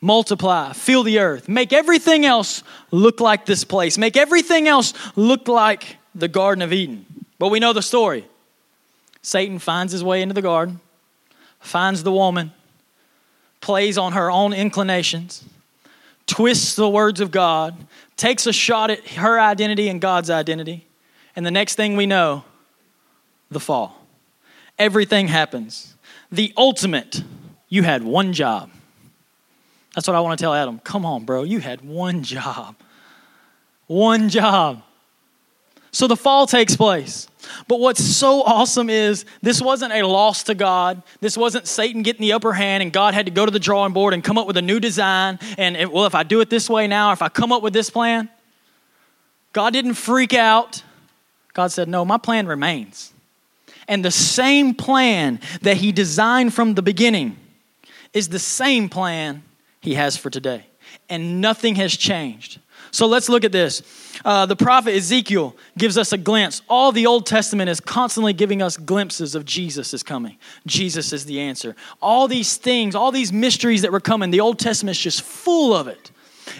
multiply, 0.00 0.72
fill 0.72 1.02
the 1.02 1.18
earth, 1.18 1.48
make 1.48 1.72
everything 1.72 2.24
else 2.24 2.62
look 2.90 3.20
like 3.20 3.46
this 3.46 3.64
place, 3.64 3.98
make 3.98 4.16
everything 4.16 4.66
else 4.66 4.94
look 5.16 5.48
like 5.48 5.96
the 6.14 6.28
Garden 6.28 6.62
of 6.62 6.72
Eden. 6.72 7.04
But 7.38 7.48
we 7.48 7.60
know 7.60 7.72
the 7.72 7.82
story. 7.82 8.26
Satan 9.22 9.58
finds 9.58 9.92
his 9.92 10.02
way 10.02 10.22
into 10.22 10.34
the 10.34 10.42
garden, 10.42 10.80
finds 11.60 12.02
the 12.02 12.12
woman, 12.12 12.52
plays 13.60 13.98
on 13.98 14.12
her 14.12 14.30
own 14.30 14.54
inclinations, 14.54 15.44
twists 16.26 16.74
the 16.74 16.88
words 16.88 17.20
of 17.20 17.30
God, 17.30 17.76
takes 18.16 18.46
a 18.46 18.52
shot 18.52 18.90
at 18.90 19.06
her 19.10 19.38
identity 19.38 19.88
and 19.88 20.00
God's 20.00 20.30
identity, 20.30 20.86
and 21.36 21.44
the 21.44 21.50
next 21.50 21.74
thing 21.74 21.96
we 21.96 22.06
know, 22.06 22.44
the 23.50 23.60
fall. 23.60 24.06
Everything 24.78 25.28
happens. 25.28 25.94
The 26.32 26.54
ultimate, 26.56 27.22
you 27.68 27.82
had 27.82 28.02
one 28.02 28.32
job 28.32 28.70
that's 30.00 30.08
what 30.08 30.16
I 30.16 30.20
want 30.20 30.38
to 30.38 30.42
tell 30.42 30.54
Adam. 30.54 30.78
Come 30.78 31.04
on, 31.04 31.26
bro. 31.26 31.42
You 31.42 31.58
had 31.58 31.82
one 31.82 32.22
job. 32.22 32.74
One 33.86 34.30
job. 34.30 34.82
So 35.92 36.06
the 36.06 36.16
fall 36.16 36.46
takes 36.46 36.74
place. 36.74 37.28
But 37.68 37.80
what's 37.80 38.02
so 38.02 38.42
awesome 38.42 38.88
is 38.88 39.26
this 39.42 39.60
wasn't 39.60 39.92
a 39.92 40.06
loss 40.06 40.44
to 40.44 40.54
God. 40.54 41.02
This 41.20 41.36
wasn't 41.36 41.68
Satan 41.68 42.00
getting 42.00 42.22
the 42.22 42.32
upper 42.32 42.54
hand 42.54 42.82
and 42.82 42.90
God 42.90 43.12
had 43.12 43.26
to 43.26 43.30
go 43.30 43.44
to 43.44 43.52
the 43.52 43.58
drawing 43.58 43.92
board 43.92 44.14
and 44.14 44.24
come 44.24 44.38
up 44.38 44.46
with 44.46 44.56
a 44.56 44.62
new 44.62 44.80
design. 44.80 45.38
And, 45.58 45.76
it, 45.76 45.92
well, 45.92 46.06
if 46.06 46.14
I 46.14 46.22
do 46.22 46.40
it 46.40 46.48
this 46.48 46.70
way 46.70 46.86
now, 46.86 47.12
if 47.12 47.20
I 47.20 47.28
come 47.28 47.52
up 47.52 47.62
with 47.62 47.74
this 47.74 47.90
plan, 47.90 48.30
God 49.52 49.74
didn't 49.74 49.96
freak 49.96 50.32
out. 50.32 50.82
God 51.52 51.72
said, 51.72 51.88
No, 51.88 52.06
my 52.06 52.16
plan 52.16 52.46
remains. 52.46 53.12
And 53.86 54.02
the 54.02 54.10
same 54.10 54.72
plan 54.72 55.40
that 55.60 55.76
He 55.76 55.92
designed 55.92 56.54
from 56.54 56.72
the 56.72 56.80
beginning 56.80 57.36
is 58.14 58.30
the 58.30 58.38
same 58.38 58.88
plan 58.88 59.42
he 59.80 59.94
has 59.94 60.16
for 60.16 60.30
today. 60.30 60.66
And 61.08 61.40
nothing 61.40 61.76
has 61.76 61.96
changed. 61.96 62.60
So 62.90 63.06
let's 63.06 63.28
look 63.28 63.44
at 63.44 63.52
this. 63.52 63.82
Uh, 64.24 64.46
the 64.46 64.56
prophet 64.56 64.94
Ezekiel 64.94 65.56
gives 65.78 65.96
us 65.96 66.12
a 66.12 66.18
glimpse. 66.18 66.62
All 66.68 66.92
the 66.92 67.06
Old 67.06 67.26
Testament 67.26 67.70
is 67.70 67.80
constantly 67.80 68.32
giving 68.32 68.62
us 68.62 68.76
glimpses 68.76 69.34
of 69.34 69.44
Jesus 69.44 69.94
is 69.94 70.02
coming. 70.02 70.38
Jesus 70.66 71.12
is 71.12 71.24
the 71.24 71.40
answer. 71.40 71.76
All 72.02 72.26
these 72.26 72.56
things, 72.56 72.94
all 72.94 73.12
these 73.12 73.32
mysteries 73.32 73.82
that 73.82 73.92
were 73.92 74.00
coming, 74.00 74.30
the 74.30 74.40
Old 74.40 74.58
Testament 74.58 74.96
is 74.96 75.02
just 75.02 75.22
full 75.22 75.74
of 75.74 75.86
it. 75.86 76.10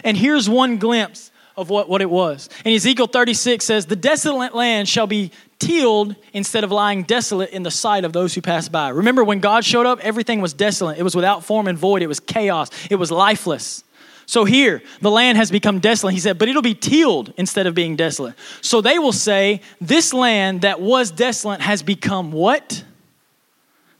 And 0.03 0.15
here's 0.15 0.49
one 0.49 0.77
glimpse 0.77 1.31
of 1.57 1.69
what, 1.69 1.89
what 1.89 2.01
it 2.01 2.09
was. 2.09 2.49
And 2.63 2.73
Ezekiel 2.73 3.07
36 3.07 3.63
says, 3.63 3.85
The 3.85 3.95
desolate 3.95 4.55
land 4.55 4.87
shall 4.87 5.07
be 5.07 5.31
tilled 5.61 6.15
instead 6.33 6.63
of 6.63 6.71
lying 6.71 7.03
desolate 7.03 7.51
in 7.51 7.61
the 7.63 7.71
sight 7.71 8.03
of 8.03 8.13
those 8.13 8.33
who 8.33 8.41
pass 8.41 8.67
by. 8.67 8.89
Remember, 8.89 9.23
when 9.23 9.39
God 9.39 9.63
showed 9.63 9.85
up, 9.85 9.99
everything 9.99 10.41
was 10.41 10.53
desolate. 10.53 10.97
It 10.97 11.03
was 11.03 11.15
without 11.15 11.45
form 11.45 11.67
and 11.67 11.77
void, 11.77 12.01
it 12.01 12.07
was 12.07 12.19
chaos, 12.19 12.69
it 12.89 12.95
was 12.95 13.11
lifeless. 13.11 13.83
So 14.25 14.45
here, 14.45 14.81
the 15.01 15.11
land 15.11 15.37
has 15.37 15.51
become 15.51 15.79
desolate. 15.79 16.13
He 16.13 16.19
said, 16.19 16.37
but 16.37 16.47
it'll 16.47 16.61
be 16.61 16.73
tilled 16.73 17.33
instead 17.37 17.67
of 17.67 17.75
being 17.75 17.95
desolate. 17.95 18.33
So 18.61 18.81
they 18.81 18.97
will 18.97 19.11
say, 19.11 19.61
This 19.79 20.13
land 20.13 20.61
that 20.61 20.79
was 20.79 21.11
desolate 21.11 21.61
has 21.61 21.83
become 21.83 22.31
what? 22.31 22.83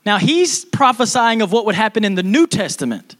Now 0.06 0.18
he's 0.18 0.66
prophesying 0.66 1.42
of 1.42 1.52
what 1.52 1.66
would 1.66 1.76
happen 1.76 2.04
in 2.04 2.16
the 2.16 2.24
New 2.24 2.48
Testament. 2.48 3.16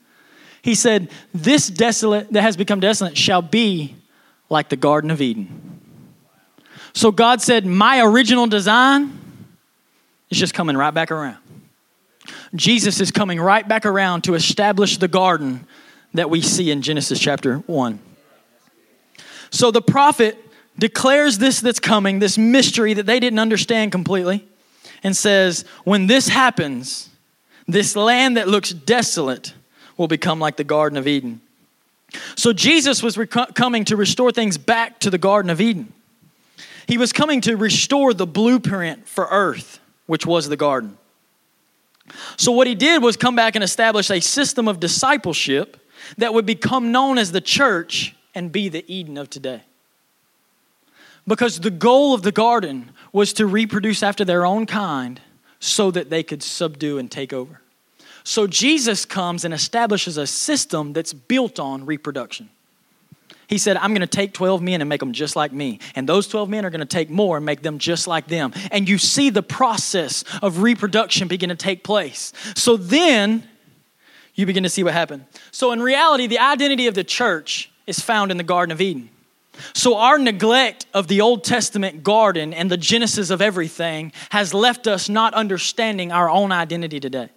He 0.62 0.74
said, 0.74 1.10
This 1.34 1.68
desolate 1.68 2.32
that 2.32 2.42
has 2.42 2.56
become 2.56 2.80
desolate 2.80 3.18
shall 3.18 3.42
be 3.42 3.96
like 4.50 4.70
the 4.70 4.78
Garden 4.78 5.12
of 5.12 5.22
Eden. 5.22 5.81
So 6.94 7.12
God 7.12 7.42
said, 7.42 7.66
My 7.66 8.02
original 8.02 8.48
design 8.48 9.18
is 10.30 10.38
just 10.38 10.54
coming 10.54 10.78
right 10.78 10.94
back 10.94 11.12
around. 11.12 11.38
Jesus 12.54 13.00
is 13.00 13.12
coming 13.12 13.40
right 13.40 13.68
back 13.68 13.86
around 13.86 14.24
to 14.24 14.34
establish 14.34 14.98
the 14.98 15.08
garden 15.08 15.66
that 16.14 16.30
we 16.30 16.42
see 16.42 16.72
in 16.72 16.82
Genesis 16.82 17.20
chapter 17.20 17.58
1. 17.60 18.00
So 19.50 19.72
the 19.72 19.82
prophet 19.82 20.38
declares 20.78 21.38
this 21.38 21.62
that's 21.62 21.80
coming, 21.80 22.20
this 22.20 22.38
mystery 22.38 22.94
that 22.94 23.06
they 23.06 23.20
didn't 23.20 23.40
understand 23.40 23.92
completely, 23.92 24.48
and 25.04 25.16
says, 25.16 25.66
When 25.84 26.08
this 26.08 26.28
happens, 26.28 27.10
this 27.68 27.96
land 27.96 28.38
that 28.38 28.48
looks 28.48 28.72
desolate 28.72 29.54
will 29.98 30.08
become 30.08 30.40
like 30.40 30.58
the 30.58 30.64
Garden 30.64 30.98
of 30.98 31.08
Eden. 31.08 31.42
So 32.36 32.52
Jesus 32.52 33.02
was 33.02 33.18
rec- 33.18 33.56
coming 33.56 33.86
to 33.86 33.96
restore 33.96 34.32
things 34.32 34.58
back 34.58 35.00
to 35.00 35.10
the 35.10 35.18
Garden 35.18 35.50
of 35.50 35.62
Eden. 35.62 35.94
He 36.88 36.98
was 36.98 37.14
coming 37.14 37.42
to 37.42 37.56
restore 37.56 38.14
the 38.14 38.28
blueprint 38.28 39.08
for 39.08 39.28
earth, 39.30 39.80
which 40.06 40.26
was 40.26 40.50
the 40.50 40.58
garden. 40.58 40.98
So, 42.38 42.52
what 42.52 42.68
he 42.68 42.76
did 42.76 43.02
was 43.02 43.18
come 43.18 43.36
back 43.36 43.56
and 43.56 43.64
establish 43.64 44.10
a 44.10 44.20
system 44.20 44.68
of 44.68 44.80
discipleship 44.80 45.78
that 46.18 46.34
would 46.34 46.46
become 46.46 46.92
known 46.92 47.18
as 47.18 47.32
the 47.32 47.42
church 47.42 48.16
and 48.34 48.52
be 48.52 48.70
the 48.70 48.84
Eden 48.92 49.18
of 49.18 49.30
today. 49.30 49.62
Because 51.28 51.60
the 51.60 51.70
goal 51.70 52.14
of 52.14 52.24
the 52.24 52.32
garden 52.32 52.92
was 53.14 53.34
to 53.34 53.46
reproduce 53.46 54.02
after 54.02 54.26
their 54.26 54.46
own 54.46 54.66
kind 54.66 55.22
so 55.60 55.92
that 55.92 56.10
they 56.10 56.24
could 56.24 56.42
subdue 56.42 56.98
and 56.98 57.12
take 57.12 57.32
over. 57.32 57.62
So, 58.24 58.48
Jesus 58.48 59.06
comes 59.06 59.46
and 59.46 59.54
establishes 59.54 60.18
a 60.18 60.28
system 60.28 60.94
that's 60.94 61.14
built 61.14 61.60
on 61.60 61.86
reproduction. 61.86 62.50
He 63.52 63.58
said, 63.58 63.76
I'm 63.76 63.90
going 63.90 64.00
to 64.00 64.08
take 64.08 64.34
12 64.34 64.62
men 64.62 64.80
and 64.80 64.88
make 64.88 65.02
them 65.02 65.12
just 65.12 65.36
like 65.36 65.52
me. 65.52 65.80
And 65.94 66.08
those 66.08 66.26
12 66.30 66.50
men 66.50 66.66
are 66.66 66.70
going 66.70 66.80
to 66.80 66.86
take 66.86 67.10
more 67.10 67.36
and 67.36 67.46
make 67.46 67.62
them 67.62 67.80
just 67.80 68.08
like 68.08 68.28
them. 68.28 68.54
And 68.72 68.88
you 68.88 68.98
see 68.98 69.30
the 69.30 69.44
process 69.44 70.24
of 70.42 70.64
reproduction 70.64 71.28
begin 71.28 71.50
to 71.50 71.56
take 71.56 71.84
place. 71.84 72.32
So 72.56 72.78
then 72.78 73.44
you 74.36 74.46
begin 74.46 74.64
to 74.64 74.70
see 74.70 74.84
what 74.84 74.94
happened. 74.94 75.26
So 75.52 75.74
in 75.74 75.82
reality, 75.82 76.28
the 76.28 76.40
identity 76.40 76.88
of 76.88 76.96
the 76.96 77.04
church 77.04 77.70
is 77.88 78.00
found 78.00 78.32
in 78.32 78.38
the 78.38 78.44
Garden 78.44 78.72
of 78.72 78.80
Eden. 78.80 79.10
So, 79.74 79.98
our 79.98 80.18
neglect 80.18 80.86
of 80.94 81.10
the 81.10 81.20
Old 81.20 81.44
Testament 81.44 82.04
garden 82.04 82.54
and 82.54 82.72
the 82.72 82.78
genesis 82.78 83.30
of 83.30 83.42
everything 83.42 84.14
has 84.30 84.54
left 84.54 84.88
us 84.88 85.10
not 85.10 85.34
understanding 85.34 86.12
our 86.14 86.30
own 86.30 86.54
identity 86.54 87.02
today. 87.02 87.30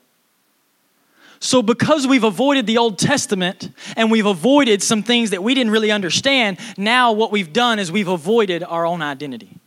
So, 1.40 1.62
because 1.62 2.06
we've 2.06 2.24
avoided 2.24 2.66
the 2.66 2.78
Old 2.78 2.98
Testament 2.98 3.70
and 3.96 4.10
we've 4.10 4.26
avoided 4.26 4.82
some 4.82 5.02
things 5.02 5.30
that 5.30 5.42
we 5.42 5.54
didn't 5.54 5.72
really 5.72 5.90
understand, 5.90 6.58
now 6.76 7.12
what 7.12 7.30
we've 7.30 7.52
done 7.52 7.78
is 7.78 7.92
we've 7.92 8.08
avoided 8.08 8.62
our 8.62 8.86
own 8.86 9.02
identity. 9.02 9.58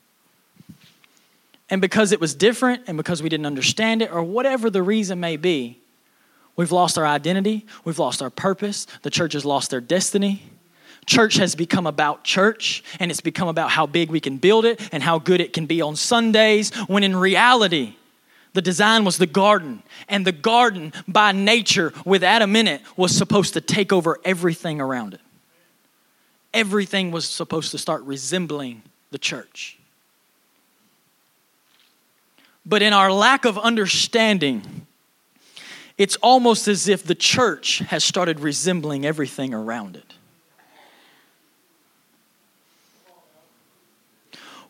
And 1.70 1.82
because 1.82 2.12
it 2.12 2.22
was 2.22 2.34
different 2.34 2.84
and 2.88 2.98
because 2.98 3.22
we 3.22 3.30
didn't 3.30 3.46
understand 3.46 4.02
it, 4.02 4.12
or 4.12 4.24
whatever 4.24 4.70
the 4.70 4.82
reason 4.82 5.20
may 5.20 5.38
be, 5.38 5.80
we've 6.56 6.72
lost 6.72 6.98
our 6.98 7.06
identity, 7.06 7.66
we've 7.84 8.00
lost 8.00 8.22
our 8.22 8.30
purpose, 8.30 8.88
the 9.04 9.10
church 9.10 9.34
has 9.34 9.46
lost 9.46 9.70
their 9.70 9.82
destiny. 9.82 10.44
Church 11.06 11.36
has 11.36 11.56
become 11.56 11.88
about 11.88 12.26
church, 12.26 12.84
and 13.00 13.12
it's 13.12 13.22
become 13.22 13.48
about 13.48 13.70
how 13.70 13.86
big 13.86 14.10
we 14.10 14.20
can 14.20 14.38
build 14.38 14.66
it 14.66 14.90
and 14.92 15.02
how 15.02 15.20
good 15.20 15.40
it 15.40 15.54
can 15.54 15.66
be 15.66 15.82
on 15.82 15.96
Sundays, 15.96 16.74
when 16.88 17.02
in 17.02 17.16
reality, 17.16 17.96
the 18.58 18.62
design 18.64 19.06
was 19.06 19.20
the 19.20 19.28
garden, 19.28 19.84
and 20.10 20.26
the 20.26 20.32
garden, 20.32 20.92
by 21.08 21.32
nature, 21.32 21.94
with 22.06 22.24
Adam 22.24 22.56
in 22.56 22.66
it, 22.66 22.82
was 22.96 23.16
supposed 23.16 23.54
to 23.54 23.62
take 23.62 23.94
over 23.94 24.20
everything 24.26 24.82
around 24.82 25.14
it. 25.14 25.22
Everything 26.56 27.12
was 27.12 27.30
supposed 27.30 27.70
to 27.70 27.78
start 27.78 28.02
resembling 28.02 28.82
the 29.12 29.20
church. 29.20 29.78
But 32.66 32.82
in 32.82 32.94
our 32.94 33.12
lack 33.12 33.46
of 33.46 33.60
understanding, 33.60 34.88
it's 36.00 36.16
almost 36.16 36.68
as 36.68 36.88
if 36.88 37.04
the 37.04 37.14
church 37.14 37.78
has 37.90 38.04
started 38.04 38.40
resembling 38.40 39.06
everything 39.06 39.54
around 39.54 39.98
it. 39.98 40.16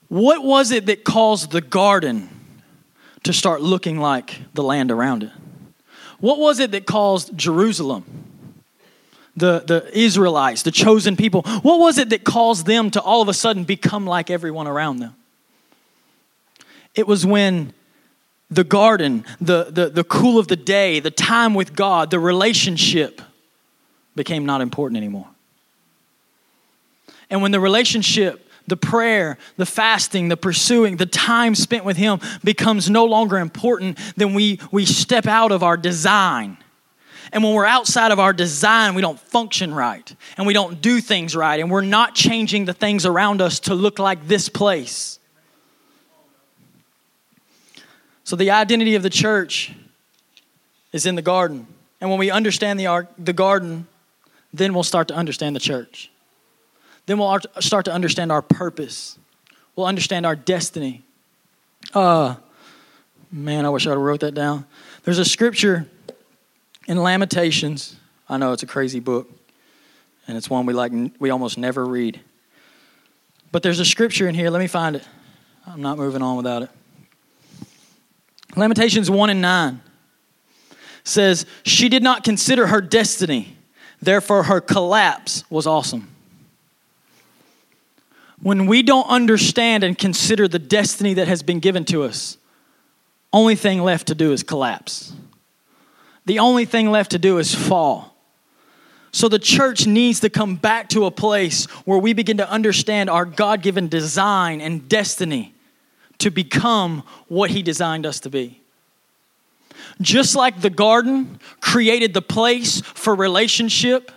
What 0.10 0.43
was 0.43 0.71
it 0.71 0.88
that 0.88 1.06
caused 1.06 1.52
the 1.52 1.62
garden 1.62 2.37
to 3.23 3.34
start 3.34 3.62
looking 3.62 3.99
like 3.99 4.39
the 4.53 4.63
land 4.63 4.91
around 4.91 5.23
it? 5.23 5.32
What 6.19 6.39
was 6.39 6.60
it 6.60 6.71
that 6.71 6.86
caused 6.86 7.38
Jerusalem, 7.38 8.06
the, 9.36 9.60
the 9.60 9.89
Israelites, 9.97 10.63
the 10.63 10.71
chosen 10.71 11.15
people, 11.15 11.43
what 11.62 11.80
was 11.80 11.97
it 11.97 12.10
that 12.10 12.23
caused 12.23 12.65
them 12.65 12.89
to 12.91 13.01
all 13.01 13.21
of 13.21 13.27
a 13.27 13.34
sudden 13.34 13.63
become 13.63 14.06
like 14.06 14.30
everyone 14.30 14.67
around 14.67 14.97
them? 14.97 15.15
It 16.95 17.08
was 17.08 17.25
when 17.25 17.73
the 18.49 18.63
garden, 18.63 19.25
the, 19.39 19.65
the, 19.65 19.89
the 19.89 20.03
cool 20.03 20.39
of 20.39 20.47
the 20.47 20.56
day, 20.56 20.99
the 20.99 21.12
time 21.12 21.53
with 21.53 21.75
God, 21.75 22.10
the 22.10 22.19
relationship 22.19 23.21
became 24.15 24.45
not 24.45 24.62
important 24.62 24.97
anymore. 24.97 25.27
And 27.30 27.41
when 27.41 27.51
the 27.51 27.60
relationship, 27.60 28.46
the 28.67 28.77
prayer, 28.77 29.38
the 29.56 29.65
fasting, 29.65 30.27
the 30.27 30.38
pursuing, 30.38 30.97
the 30.97 31.06
time 31.06 31.56
spent 31.56 31.86
with 31.86 31.97
Him 31.97 32.19
becomes 32.43 32.89
no 32.89 33.06
longer 33.06 33.38
important, 33.38 33.97
then 34.15 34.34
we, 34.34 34.60
we 34.71 34.86
step 34.86 35.25
out 35.25 35.51
of 35.51 35.63
our 35.63 35.77
design. 35.77 36.58
And 37.32 37.43
when 37.43 37.53
we're 37.53 37.65
outside 37.65 38.12
of 38.12 38.19
our 38.19 38.34
design, 38.34 38.95
we 38.95 39.01
don't 39.01 39.19
function 39.19 39.73
right 39.73 40.15
and 40.38 40.47
we 40.47 40.53
don't 40.53 40.82
do 40.82 41.01
things 41.01 41.36
right 41.36 41.60
and 41.60 41.69
we're 41.69 41.82
not 41.82 42.15
changing 42.15 42.65
the 42.65 42.73
things 42.73 43.06
around 43.06 43.41
us 43.41 43.60
to 43.62 43.73
look 43.73 43.99
like 43.99 44.27
this 44.27 44.47
place. 44.49 45.19
So 48.23 48.36
the 48.36 48.51
identity 48.51 48.95
of 48.95 49.03
the 49.03 49.10
church 49.10 49.73
is 50.91 51.06
in 51.06 51.15
the 51.15 51.21
garden. 51.21 51.67
And 51.99 52.10
when 52.10 52.19
we 52.19 52.30
understand 52.30 52.80
the, 52.80 53.08
the 53.17 53.34
garden, 53.34 53.88
then 54.53 54.73
we'll 54.73 54.84
start 54.84 55.08
to 55.10 55.13
understand 55.13 55.56
the 55.56 55.60
church. 55.60 56.12
Then 57.08 57.17
we'll 57.17 57.39
start 57.60 57.86
to 57.86 57.93
understand 57.93 58.32
our 58.32 58.41
purpose. 58.41 59.17
We'll 59.76 59.88
understand 59.88 60.26
our 60.26 60.36
destiny. 60.36 61.04
Uh, 61.93 62.36
man, 63.32 63.65
I 63.65 63.70
wish 63.70 63.88
I 63.88 63.91
would 63.91 63.96
have 63.96 64.04
wrote 64.04 64.20
that 64.20 64.34
down. 64.34 64.65
There's 65.04 65.17
a 65.17 65.26
scripture 65.26 65.88
in 66.86 67.02
Lamentations. 67.02 67.96
I 68.28 68.38
know 68.38 68.52
it's 68.52 68.63
a 68.63 68.67
crazy 68.67 69.00
book, 69.00 69.32
and 70.28 70.38
it's 70.38 70.50
one 70.50 70.65
we 70.65 70.74
like 70.74 70.91
we 71.17 71.30
almost 71.30 71.58
never 71.58 71.86
read. 71.86 72.20
But 73.54 73.63
there's 73.63 73.80
a 73.80 73.86
scripture 73.86 74.28
in 74.28 74.36
here. 74.36 74.50
Let 74.50 74.60
me 74.60 74.67
find 74.67 74.98
it. 74.98 75.08
I'm 75.65 75.82
not 75.82 75.98
moving 75.98 76.22
on 76.22 76.36
without 76.36 76.63
it. 76.63 76.70
Lamentations 78.58 79.10
1 79.10 79.30
and 79.30 79.41
9 79.41 79.82
says, 81.06 81.46
She 81.63 81.88
did 81.88 82.04
not 82.04 82.26
consider 82.26 82.67
her 82.67 82.82
destiny, 82.82 83.56
therefore 84.02 84.43
her 84.43 84.60
collapse 84.60 85.46
was 85.50 85.65
awesome. 85.65 86.10
When 88.41 88.67
we 88.67 88.84
don't 88.84 89.08
understand 89.08 89.84
and 89.84 89.97
consider 89.97 90.47
the 90.47 90.60
destiny 90.60 91.13
that 91.15 91.28
has 91.28 91.41
been 91.43 91.60
given 91.60 91.86
to 91.86 92.04
us, 92.04 92.38
only 93.34 93.56
thing 93.56 93.82
left 93.82 94.08
to 94.08 94.15
do 94.15 94.32
is 94.32 94.43
collapse. 94.43 95.13
The 96.26 96.39
only 96.39 96.65
thing 96.65 96.91
left 96.91 97.12
to 97.12 97.19
do 97.19 97.38
is 97.39 97.56
fall. 97.56 98.15
So 99.12 99.28
the 99.28 99.39
church 99.39 99.88
needs 99.88 100.19
to 100.19 100.30
come 100.30 100.56
back 100.56 100.89
to 100.89 101.06
a 101.06 101.12
place 101.12 101.65
where 101.86 101.97
we 101.97 102.13
begin 102.13 102.38
to 102.38 102.50
understand 102.50 103.10
our 103.10 103.26
God 103.26 103.62
given 103.62 103.88
design 103.88 104.62
and 104.62 104.88
destiny 104.88 105.56
to 106.19 106.30
become 106.30 107.04
what 107.28 107.50
He 107.50 107.63
designed 107.63 108.06
us 108.06 108.19
to 108.21 108.30
be. 108.30 108.62
Just 110.02 110.36
like 110.36 110.62
the 110.62 110.69
garden 110.69 111.39
created 111.62 112.13
the 112.13 112.21
place 112.21 112.82
for 112.82 113.15
relationship, 113.15 114.12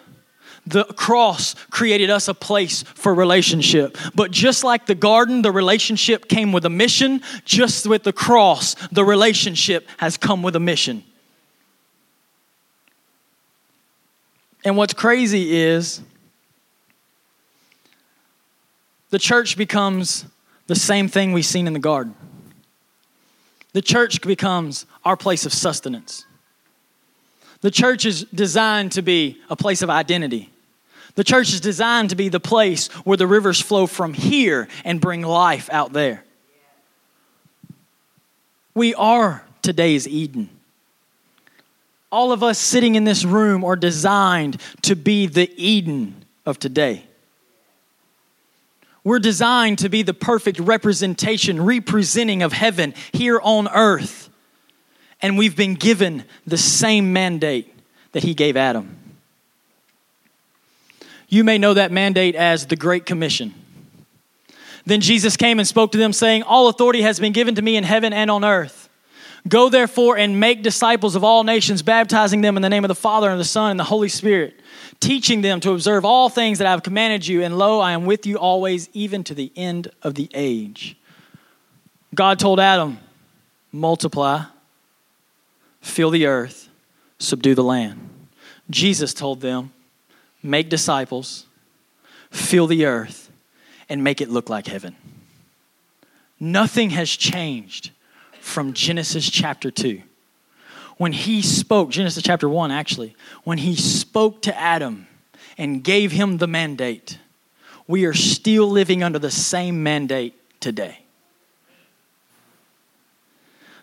the 0.70 0.84
cross 0.84 1.54
created 1.70 2.10
us 2.10 2.28
a 2.28 2.34
place 2.34 2.82
for 2.82 3.14
relationship. 3.14 3.96
But 4.14 4.30
just 4.30 4.64
like 4.64 4.86
the 4.86 4.94
garden, 4.94 5.42
the 5.42 5.52
relationship 5.52 6.28
came 6.28 6.52
with 6.52 6.64
a 6.64 6.70
mission, 6.70 7.22
just 7.44 7.86
with 7.86 8.04
the 8.04 8.12
cross, 8.12 8.74
the 8.90 9.04
relationship 9.04 9.86
has 9.98 10.16
come 10.16 10.42
with 10.42 10.56
a 10.56 10.60
mission. 10.60 11.04
And 14.64 14.76
what's 14.76 14.94
crazy 14.94 15.56
is 15.56 16.02
the 19.10 19.18
church 19.18 19.56
becomes 19.56 20.24
the 20.66 20.76
same 20.76 21.08
thing 21.08 21.32
we've 21.32 21.46
seen 21.46 21.66
in 21.66 21.72
the 21.72 21.78
garden. 21.80 22.14
The 23.72 23.82
church 23.82 24.20
becomes 24.20 24.86
our 25.04 25.16
place 25.16 25.46
of 25.46 25.52
sustenance. 25.52 26.26
The 27.60 27.70
church 27.70 28.04
is 28.06 28.24
designed 28.34 28.92
to 28.92 29.02
be 29.02 29.38
a 29.48 29.56
place 29.56 29.82
of 29.82 29.90
identity. 29.90 30.50
The 31.20 31.24
church 31.24 31.52
is 31.52 31.60
designed 31.60 32.08
to 32.08 32.16
be 32.16 32.30
the 32.30 32.40
place 32.40 32.86
where 33.04 33.18
the 33.18 33.26
rivers 33.26 33.60
flow 33.60 33.86
from 33.86 34.14
here 34.14 34.68
and 34.86 35.02
bring 35.02 35.20
life 35.20 35.68
out 35.70 35.92
there. 35.92 36.24
We 38.72 38.94
are 38.94 39.44
today's 39.60 40.08
Eden. 40.08 40.48
All 42.10 42.32
of 42.32 42.42
us 42.42 42.58
sitting 42.58 42.94
in 42.94 43.04
this 43.04 43.22
room 43.22 43.64
are 43.64 43.76
designed 43.76 44.62
to 44.80 44.96
be 44.96 45.26
the 45.26 45.52
Eden 45.62 46.24
of 46.46 46.58
today. 46.58 47.04
We're 49.04 49.18
designed 49.18 49.80
to 49.80 49.90
be 49.90 50.00
the 50.00 50.14
perfect 50.14 50.58
representation, 50.58 51.62
representing 51.62 52.42
of 52.42 52.54
heaven 52.54 52.94
here 53.12 53.38
on 53.42 53.68
earth. 53.68 54.30
And 55.20 55.36
we've 55.36 55.54
been 55.54 55.74
given 55.74 56.24
the 56.46 56.56
same 56.56 57.12
mandate 57.12 57.70
that 58.12 58.22
he 58.22 58.32
gave 58.32 58.56
Adam. 58.56 58.99
You 61.30 61.44
may 61.44 61.56
know 61.56 61.72
that 61.72 61.90
mandate 61.90 62.34
as 62.34 62.66
the 62.66 62.76
Great 62.76 63.06
Commission. 63.06 63.54
Then 64.84 65.00
Jesus 65.00 65.38
came 65.38 65.58
and 65.58 65.66
spoke 65.66 65.92
to 65.92 65.98
them, 65.98 66.12
saying, 66.12 66.42
All 66.42 66.68
authority 66.68 67.00
has 67.00 67.18
been 67.18 67.32
given 67.32 67.54
to 67.54 67.62
me 67.62 67.76
in 67.76 67.84
heaven 67.84 68.12
and 68.12 68.30
on 68.30 68.44
earth. 68.44 68.90
Go 69.48 69.70
therefore 69.70 70.18
and 70.18 70.38
make 70.38 70.62
disciples 70.62 71.16
of 71.16 71.24
all 71.24 71.44
nations, 71.44 71.80
baptizing 71.80 72.42
them 72.42 72.56
in 72.56 72.62
the 72.62 72.68
name 72.68 72.84
of 72.84 72.88
the 72.88 72.94
Father 72.94 73.30
and 73.30 73.40
the 73.40 73.44
Son 73.44 73.70
and 73.70 73.80
the 73.80 73.84
Holy 73.84 74.10
Spirit 74.10 74.60
teaching 75.00 75.40
them 75.40 75.60
to 75.60 75.72
observe 75.72 76.04
all 76.04 76.28
things 76.28 76.58
that 76.58 76.66
I 76.66 76.70
have 76.70 76.82
commanded 76.82 77.26
you, 77.26 77.42
and 77.42 77.58
lo, 77.58 77.80
I 77.80 77.92
am 77.92 78.04
with 78.04 78.26
you 78.26 78.36
always, 78.36 78.88
even 78.92 79.24
to 79.24 79.34
the 79.34 79.50
end 79.56 79.90
of 80.02 80.14
the 80.14 80.28
age. 80.34 80.96
God 82.14 82.38
told 82.38 82.60
Adam, 82.60 82.98
multiply, 83.72 84.44
fill 85.80 86.10
the 86.10 86.26
earth, 86.26 86.68
subdue 87.18 87.54
the 87.54 87.64
land. 87.64 88.08
Jesus 88.68 89.14
told 89.14 89.40
them, 89.40 89.72
make 90.42 90.68
disciples, 90.68 91.46
fill 92.30 92.66
the 92.66 92.86
earth, 92.86 93.30
and 93.88 94.04
make 94.04 94.20
it 94.20 94.30
look 94.30 94.48
like 94.48 94.66
heaven. 94.66 94.96
Nothing 96.38 96.90
has 96.90 97.10
changed 97.10 97.90
from 98.40 98.72
Genesis 98.72 99.28
chapter 99.28 99.70
2 99.70 100.02
when 101.00 101.12
he 101.12 101.40
spoke, 101.40 101.88
Genesis 101.88 102.22
chapter 102.22 102.46
1 102.46 102.70
actually, 102.70 103.16
when 103.44 103.56
he 103.56 103.74
spoke 103.74 104.42
to 104.42 104.54
Adam 104.60 105.06
and 105.56 105.82
gave 105.82 106.12
him 106.12 106.36
the 106.36 106.46
mandate, 106.46 107.18
we 107.86 108.04
are 108.04 108.12
still 108.12 108.68
living 108.68 109.02
under 109.02 109.18
the 109.18 109.30
same 109.30 109.82
mandate 109.82 110.34
today. 110.60 110.98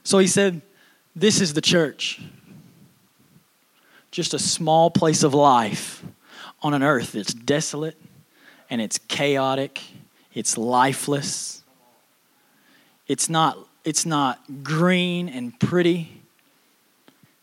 So 0.04 0.20
he 0.20 0.28
said, 0.28 0.62
This 1.15 1.41
is 1.41 1.56
the 1.56 1.62
church. 1.62 2.22
Just 4.12 4.36
a 4.36 4.39
small 4.39 4.91
place 4.91 5.24
of 5.24 5.34
life 5.34 6.06
on 6.62 6.74
an 6.74 6.84
earth 6.84 7.13
that's 7.13 7.34
desolate 7.34 7.98
and 8.70 8.82
it's 8.82 8.98
chaotic, 8.98 9.82
it's 10.34 10.58
lifeless. 10.58 11.63
It's 13.08 13.30
not, 13.30 13.58
it's 13.86 14.06
not 14.06 14.63
green 14.63 15.30
and 15.30 15.58
pretty 15.60 16.17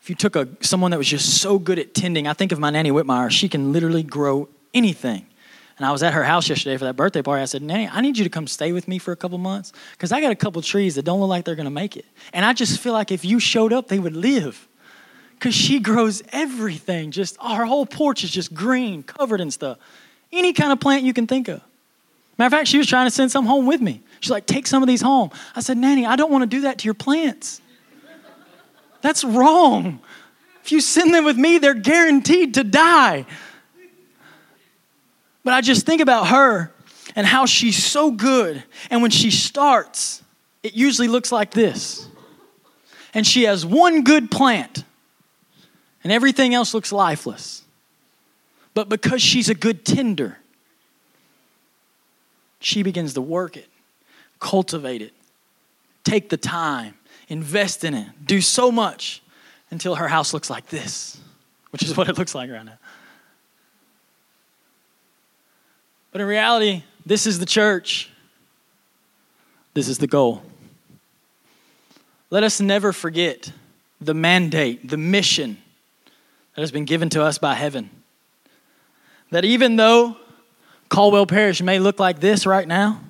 if 0.05 0.11
you 0.11 0.17
took 0.17 0.37
a, 0.37 0.47
someone 0.61 0.91
that 0.91 0.99
was 0.99 1.09
just 1.09 1.41
so 1.41 1.59
good 1.59 1.79
at 1.79 1.95
tending, 1.95 2.29
I 2.29 2.35
think 2.35 2.53
of 2.53 2.59
my 2.59 2.69
nanny 2.69 2.91
Whitmire, 2.91 3.31
she 3.31 3.49
can 3.49 3.73
literally 3.73 4.03
grow 4.03 4.51
anything. 4.75 5.25
And 5.79 5.87
I 5.87 5.93
was 5.93 6.03
at 6.03 6.13
her 6.13 6.23
house 6.23 6.47
yesterday 6.47 6.77
for 6.77 6.85
that 6.85 6.95
birthday 6.95 7.23
party. 7.23 7.41
I 7.41 7.47
said, 7.47 7.63
Nanny, 7.63 7.89
I 7.89 8.03
need 8.03 8.19
you 8.19 8.25
to 8.25 8.29
come 8.29 8.47
stay 8.47 8.73
with 8.73 8.87
me 8.87 8.99
for 8.99 9.13
a 9.13 9.17
couple 9.17 9.39
months 9.39 9.73
because 9.93 10.13
I 10.13 10.21
got 10.21 10.31
a 10.31 10.35
couple 10.35 10.61
trees 10.61 10.97
that 10.97 11.07
don't 11.07 11.21
look 11.21 11.31
like 11.31 11.47
they're 11.47 11.55
going 11.55 11.65
to 11.65 11.71
make 11.71 11.97
it. 11.97 12.05
And 12.35 12.45
I 12.45 12.53
just 12.53 12.81
feel 12.81 12.93
like 12.93 13.13
if 13.13 13.25
you 13.25 13.41
showed 13.41 13.73
up, 13.73 13.89
they 13.89 13.99
would 13.99 14.15
live 14.15 14.69
because 15.35 15.55
she 15.55 15.81
grows 15.81 16.23
everything. 16.33 17.11
Just 17.11 17.37
our 17.41 17.65
whole 17.65 17.87
porch 17.87 18.25
is 18.25 18.31
just 18.31 18.55
green, 18.55 19.03
covered 19.03 19.41
in 19.41 19.51
stuff. 19.51 19.79
Any 20.33 20.53
kind 20.53 20.73
of 20.73 20.81
plant 20.81 21.05
you 21.05 21.13
can 21.13 21.27
think 21.27 21.49
of. 21.49 21.61
Matter 22.39 22.47
of 22.47 22.53
fact, 22.53 22.69
she 22.69 22.79
was 22.79 22.87
trying 22.87 23.07
to 23.07 23.11
send 23.11 23.31
some 23.31 23.47
home 23.47 23.67
with 23.67 23.81
me. 23.81 24.03
She's 24.21 24.31
like, 24.31 24.47
take 24.47 24.67
some 24.67 24.83
of 24.83 24.89
these 24.89 25.03
home. 25.03 25.31
I 25.55 25.61
said, 25.61 25.77
Nanny, 25.77 26.07
I 26.07 26.17
don't 26.17 26.33
want 26.33 26.43
to 26.43 26.47
do 26.47 26.63
that 26.63 26.79
to 26.79 26.85
your 26.85 26.95
plants. 26.95 27.61
That's 29.03 29.23
wrong. 29.23 30.01
If 30.65 30.73
you 30.73 30.81
send 30.81 31.13
them 31.13 31.25
with 31.25 31.37
me, 31.37 31.59
they're 31.59 31.75
guaranteed 31.75 32.55
to 32.55 32.65
die. 32.65 33.27
But 35.45 35.53
I 35.53 35.61
just 35.61 35.85
think 35.85 36.01
about 36.01 36.29
her 36.29 36.73
and 37.15 37.27
how 37.27 37.47
she's 37.47 37.85
so 37.85 38.11
good. 38.11 38.65
And 38.91 39.03
when 39.03 39.11
she 39.11 39.31
starts, 39.31 40.23
it 40.63 40.73
usually 40.75 41.09
looks 41.09 41.31
like 41.31 41.51
this. 41.51 42.09
And 43.13 43.27
she 43.27 43.45
has 43.45 43.65
one 43.65 44.03
good 44.03 44.31
plant, 44.31 44.85
and 46.05 46.13
everything 46.13 46.55
else 46.55 46.75
looks 46.75 46.93
lifeless. 46.93 47.63
But 48.75 48.89
because 48.89 49.23
she's 49.23 49.49
a 49.49 49.55
good 49.55 49.85
tender, 49.85 50.39
she 52.61 52.83
begins 52.83 53.15
to 53.15 53.23
work 53.23 53.57
it, 53.57 53.69
cultivate 54.39 55.01
it, 55.01 55.15
take 56.05 56.29
the 56.29 56.37
time, 56.37 56.95
invest 57.29 57.85
in 57.85 57.95
it, 57.95 58.09
do 58.27 58.41
so 58.41 58.71
much 58.71 59.23
until 59.71 59.95
her 59.95 60.09
house 60.09 60.35
looks 60.35 60.51
like 60.51 60.67
this, 60.67 61.19
which 61.71 61.83
is 61.83 61.97
what 61.97 62.09
it 62.09 62.19
looks 62.19 62.35
like 62.35 62.51
right 62.51 62.65
now. 62.65 62.79
But 66.13 66.21
in 66.21 66.27
reality, 66.27 66.85
this 67.05 67.27
is 67.27 67.41
the 67.41 67.47
church. 67.47 68.11
This 69.73 69.89
is 69.89 69.99
the 69.99 70.07
goal. 70.07 70.43
Let 72.31 72.45
us 72.45 72.61
never 72.61 72.93
forget 72.93 73.51
the 74.01 74.15
mandate, 74.15 74.89
the 74.89 74.97
mission 74.97 75.59
that 76.55 76.61
has 76.61 76.71
been 76.71 76.85
given 76.85 77.09
to 77.11 77.23
us 77.23 77.39
by 77.39 77.55
heaven. 77.55 77.91
That 79.31 79.45
even 79.45 79.77
though 79.77 80.17
Caldwell 80.89 81.27
Parish 81.27 81.61
may 81.63 81.79
look 81.79 81.99
like 81.99 82.21
this 82.21 82.47
right 82.47 82.67
now, 82.67 83.01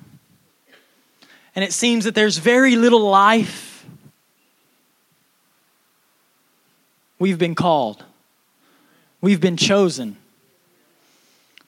and 1.54 1.64
it 1.64 1.72
seems 1.72 2.04
that 2.04 2.14
there's 2.14 2.38
very 2.38 2.76
little 2.76 3.08
life, 3.08 3.86
we've 7.18 7.38
been 7.38 7.54
called, 7.54 8.04
we've 9.20 9.40
been 9.40 9.56
chosen 9.56 10.16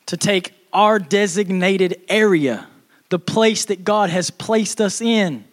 to 0.07 0.17
take 0.17 0.55
our 0.73 0.99
designated 0.99 2.01
area, 2.09 2.67
the 3.11 3.19
place 3.19 3.67
that 3.67 3.85
God 3.85 4.11
has 4.11 4.31
placed 4.31 4.81
us 4.81 5.01
in, 5.01 5.45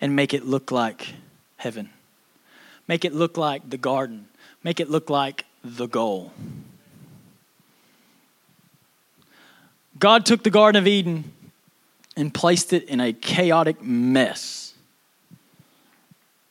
and 0.00 0.16
make 0.16 0.34
it 0.34 0.44
look 0.44 0.70
like 0.72 1.14
heaven. 1.56 1.90
Make 2.88 3.04
it 3.04 3.14
look 3.14 3.36
like 3.36 3.70
the 3.70 3.78
garden. 3.78 4.26
Make 4.64 4.80
it 4.80 4.90
look 4.90 5.10
like 5.10 5.44
the 5.64 5.86
goal. 5.86 6.32
God 9.98 10.26
took 10.26 10.42
the 10.42 10.50
Garden 10.50 10.80
of 10.80 10.86
Eden 10.86 11.32
and 12.16 12.32
placed 12.32 12.72
it 12.72 12.88
in 12.88 13.00
a 13.00 13.12
chaotic 13.12 13.82
mess 13.82 14.74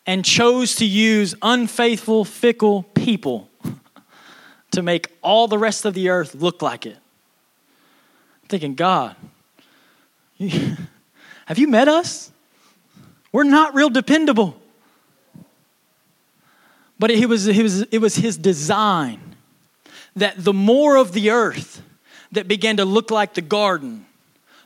and 0.05 0.25
chose 0.25 0.75
to 0.75 0.85
use 0.85 1.35
unfaithful, 1.41 2.25
fickle 2.25 2.83
people 2.95 3.49
to 4.71 4.81
make 4.81 5.07
all 5.21 5.47
the 5.47 5.57
rest 5.57 5.85
of 5.85 5.93
the 5.93 6.09
earth 6.09 6.35
look 6.35 6.61
like 6.61 6.85
it. 6.85 6.97
I'm 8.43 8.47
thinking, 8.49 8.75
God, 8.75 9.15
have 10.39 11.57
you 11.57 11.67
met 11.67 11.87
us? 11.87 12.31
We're 13.31 13.43
not 13.43 13.75
real 13.75 13.89
dependable. 13.89 14.60
But 17.01 17.09
it 17.09 17.27
was, 17.27 17.47
it, 17.47 17.63
was, 17.63 17.81
it 17.81 17.97
was 17.97 18.15
his 18.15 18.37
design 18.37 19.35
that 20.15 20.35
the 20.37 20.53
more 20.53 20.97
of 20.97 21.13
the 21.13 21.31
earth 21.31 21.81
that 22.31 22.47
began 22.47 22.77
to 22.77 22.85
look 22.85 23.09
like 23.09 23.33
the 23.33 23.41
garden, 23.41 24.05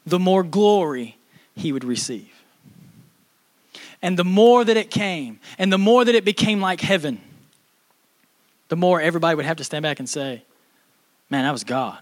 the 0.05 0.19
more 0.19 0.43
glory 0.43 1.15
he 1.55 1.71
would 1.71 1.85
receive. 1.85 2.29
And 4.01 4.19
the 4.19 4.25
more 4.25 4.65
that 4.65 4.75
it 4.75 4.91
came, 4.91 5.39
and 5.57 5.71
the 5.71 5.77
more 5.77 6.03
that 6.03 6.13
it 6.13 6.25
became 6.25 6.59
like 6.59 6.81
heaven, 6.81 7.21
the 8.67 8.75
more 8.75 8.99
everybody 8.99 9.37
would 9.37 9.45
have 9.45 9.55
to 9.55 9.63
stand 9.63 9.83
back 9.83 9.99
and 9.99 10.09
say, 10.09 10.43
Man, 11.29 11.45
that 11.45 11.53
was 11.53 11.63
God. 11.63 11.99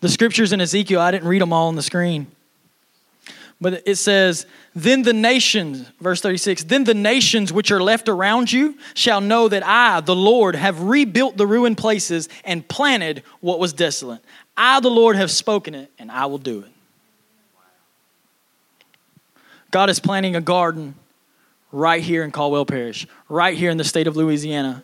The 0.00 0.10
scriptures 0.10 0.52
in 0.52 0.60
Ezekiel, 0.60 1.00
I 1.00 1.12
didn't 1.12 1.28
read 1.28 1.40
them 1.40 1.54
all 1.54 1.68
on 1.68 1.76
the 1.76 1.82
screen. 1.82 2.26
But 3.62 3.84
it 3.86 3.94
says, 3.94 4.44
Then 4.74 5.02
the 5.02 5.12
nations, 5.12 5.88
verse 6.00 6.20
36, 6.20 6.64
then 6.64 6.82
the 6.82 6.94
nations 6.94 7.52
which 7.52 7.70
are 7.70 7.80
left 7.80 8.08
around 8.08 8.50
you 8.50 8.76
shall 8.92 9.20
know 9.20 9.46
that 9.46 9.64
I, 9.64 10.00
the 10.00 10.16
Lord, 10.16 10.56
have 10.56 10.82
rebuilt 10.82 11.36
the 11.36 11.46
ruined 11.46 11.78
places 11.78 12.28
and 12.44 12.66
planted 12.66 13.22
what 13.40 13.60
was 13.60 13.72
desolate. 13.72 14.20
I, 14.56 14.80
the 14.80 14.90
Lord, 14.90 15.14
have 15.14 15.30
spoken 15.30 15.76
it, 15.76 15.92
and 15.96 16.10
I 16.10 16.26
will 16.26 16.38
do 16.38 16.58
it. 16.58 16.72
God 19.70 19.88
is 19.88 20.00
planting 20.00 20.34
a 20.34 20.40
garden 20.40 20.96
right 21.70 22.02
here 22.02 22.24
in 22.24 22.32
Caldwell 22.32 22.66
Parish, 22.66 23.06
right 23.28 23.56
here 23.56 23.70
in 23.70 23.76
the 23.76 23.84
state 23.84 24.08
of 24.08 24.16
Louisiana. 24.16 24.82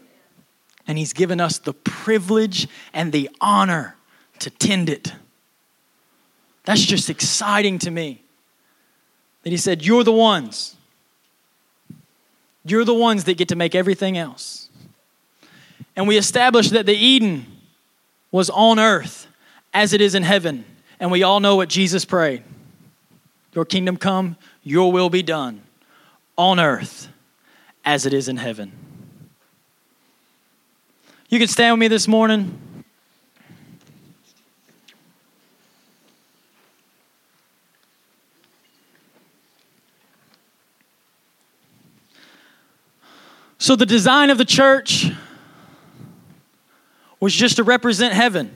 And 0.86 0.96
He's 0.96 1.12
given 1.12 1.40
us 1.40 1.58
the 1.58 1.74
privilege 1.74 2.68
and 2.92 3.10
the 3.10 3.28
honor 3.40 3.96
to 4.38 4.50
tend 4.50 4.88
it. 4.88 5.12
That's 6.64 6.84
just 6.84 7.10
exciting 7.10 7.80
to 7.80 7.90
me 7.90 8.22
that 9.48 9.52
he 9.52 9.56
said, 9.56 9.82
You're 9.82 10.04
the 10.04 10.12
ones. 10.12 10.76
You're 12.66 12.84
the 12.84 12.92
ones 12.92 13.24
that 13.24 13.38
get 13.38 13.48
to 13.48 13.56
make 13.56 13.74
everything 13.74 14.18
else. 14.18 14.68
And 15.96 16.06
we 16.06 16.18
established 16.18 16.72
that 16.72 16.84
the 16.84 16.94
Eden 16.94 17.46
was 18.30 18.50
on 18.50 18.78
earth 18.78 19.26
as 19.72 19.94
it 19.94 20.02
is 20.02 20.14
in 20.14 20.22
heaven. 20.22 20.66
And 21.00 21.10
we 21.10 21.22
all 21.22 21.40
know 21.40 21.56
what 21.56 21.70
Jesus 21.70 22.04
prayed 22.04 22.42
Your 23.54 23.64
kingdom 23.64 23.96
come, 23.96 24.36
your 24.62 24.92
will 24.92 25.08
be 25.08 25.22
done 25.22 25.62
on 26.36 26.60
earth 26.60 27.08
as 27.86 28.04
it 28.04 28.12
is 28.12 28.28
in 28.28 28.36
heaven. 28.36 28.70
You 31.30 31.38
can 31.38 31.48
stand 31.48 31.72
with 31.72 31.80
me 31.80 31.88
this 31.88 32.06
morning. 32.06 32.60
So, 43.58 43.74
the 43.74 43.86
design 43.86 44.30
of 44.30 44.38
the 44.38 44.44
church 44.44 45.10
was 47.18 47.34
just 47.34 47.56
to 47.56 47.64
represent 47.64 48.14
heaven. 48.14 48.54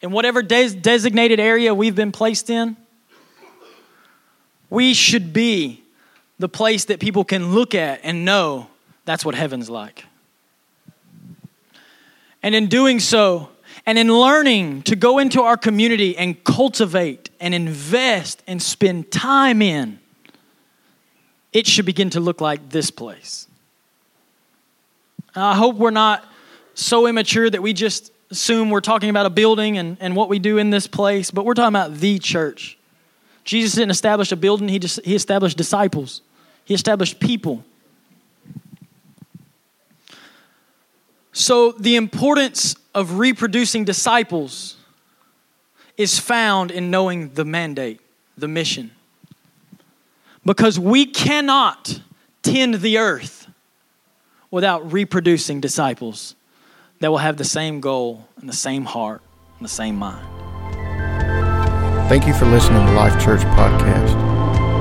In 0.00 0.10
whatever 0.10 0.42
des- 0.42 0.74
designated 0.74 1.38
area 1.38 1.74
we've 1.74 1.94
been 1.94 2.12
placed 2.12 2.48
in, 2.48 2.76
we 4.70 4.94
should 4.94 5.32
be 5.32 5.82
the 6.38 6.48
place 6.48 6.86
that 6.86 6.98
people 6.98 7.24
can 7.24 7.52
look 7.54 7.74
at 7.74 8.00
and 8.02 8.24
know 8.24 8.68
that's 9.04 9.24
what 9.24 9.34
heaven's 9.34 9.68
like. 9.68 10.04
And 12.42 12.54
in 12.54 12.68
doing 12.68 13.00
so, 13.00 13.50
and 13.84 13.98
in 13.98 14.12
learning 14.12 14.82
to 14.82 14.96
go 14.96 15.18
into 15.18 15.42
our 15.42 15.56
community 15.56 16.16
and 16.16 16.42
cultivate 16.44 17.30
and 17.40 17.54
invest 17.54 18.42
and 18.46 18.62
spend 18.62 19.10
time 19.10 19.60
in 19.60 19.98
it 21.56 21.66
should 21.66 21.86
begin 21.86 22.10
to 22.10 22.20
look 22.20 22.42
like 22.42 22.68
this 22.68 22.90
place. 22.90 23.48
I 25.34 25.56
hope 25.56 25.76
we're 25.76 25.90
not 25.90 26.22
so 26.74 27.06
immature 27.06 27.48
that 27.48 27.62
we 27.62 27.72
just 27.72 28.12
assume 28.30 28.68
we're 28.68 28.82
talking 28.82 29.08
about 29.08 29.24
a 29.24 29.30
building 29.30 29.78
and, 29.78 29.96
and 29.98 30.14
what 30.14 30.28
we 30.28 30.38
do 30.38 30.58
in 30.58 30.68
this 30.68 30.86
place, 30.86 31.30
but 31.30 31.46
we're 31.46 31.54
talking 31.54 31.74
about 31.74 31.94
the 31.94 32.18
church. 32.18 32.76
Jesus 33.44 33.72
didn't 33.72 33.90
establish 33.90 34.30
a 34.32 34.36
building, 34.36 34.68
he, 34.68 34.78
just, 34.78 35.02
he 35.02 35.14
established 35.14 35.56
disciples, 35.56 36.20
he 36.66 36.74
established 36.74 37.20
people. 37.20 37.64
So, 41.32 41.72
the 41.72 41.96
importance 41.96 42.76
of 42.94 43.18
reproducing 43.18 43.86
disciples 43.86 44.76
is 45.96 46.18
found 46.18 46.70
in 46.70 46.90
knowing 46.90 47.32
the 47.32 47.46
mandate, 47.46 48.00
the 48.36 48.48
mission 48.48 48.90
because 50.46 50.78
we 50.78 51.04
cannot 51.04 52.00
tend 52.42 52.76
the 52.76 52.98
earth 52.98 53.48
without 54.50 54.92
reproducing 54.92 55.60
disciples 55.60 56.36
that 57.00 57.10
will 57.10 57.18
have 57.18 57.36
the 57.36 57.44
same 57.44 57.80
goal 57.80 58.26
and 58.40 58.48
the 58.48 58.54
same 58.54 58.84
heart 58.84 59.20
and 59.58 59.64
the 59.64 59.68
same 59.68 59.96
mind. 59.96 60.24
Thank 62.08 62.28
you 62.28 62.32
for 62.32 62.46
listening 62.46 62.86
to 62.86 62.92
Life 62.92 63.20
Church 63.22 63.40
Podcast. 63.40 64.12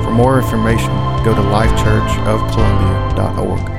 For 0.04 0.12
more 0.12 0.39
information, 0.39 0.91
go 1.25 1.34
to 1.34 1.41
lifechurchofcolumbia.org. 1.41 3.75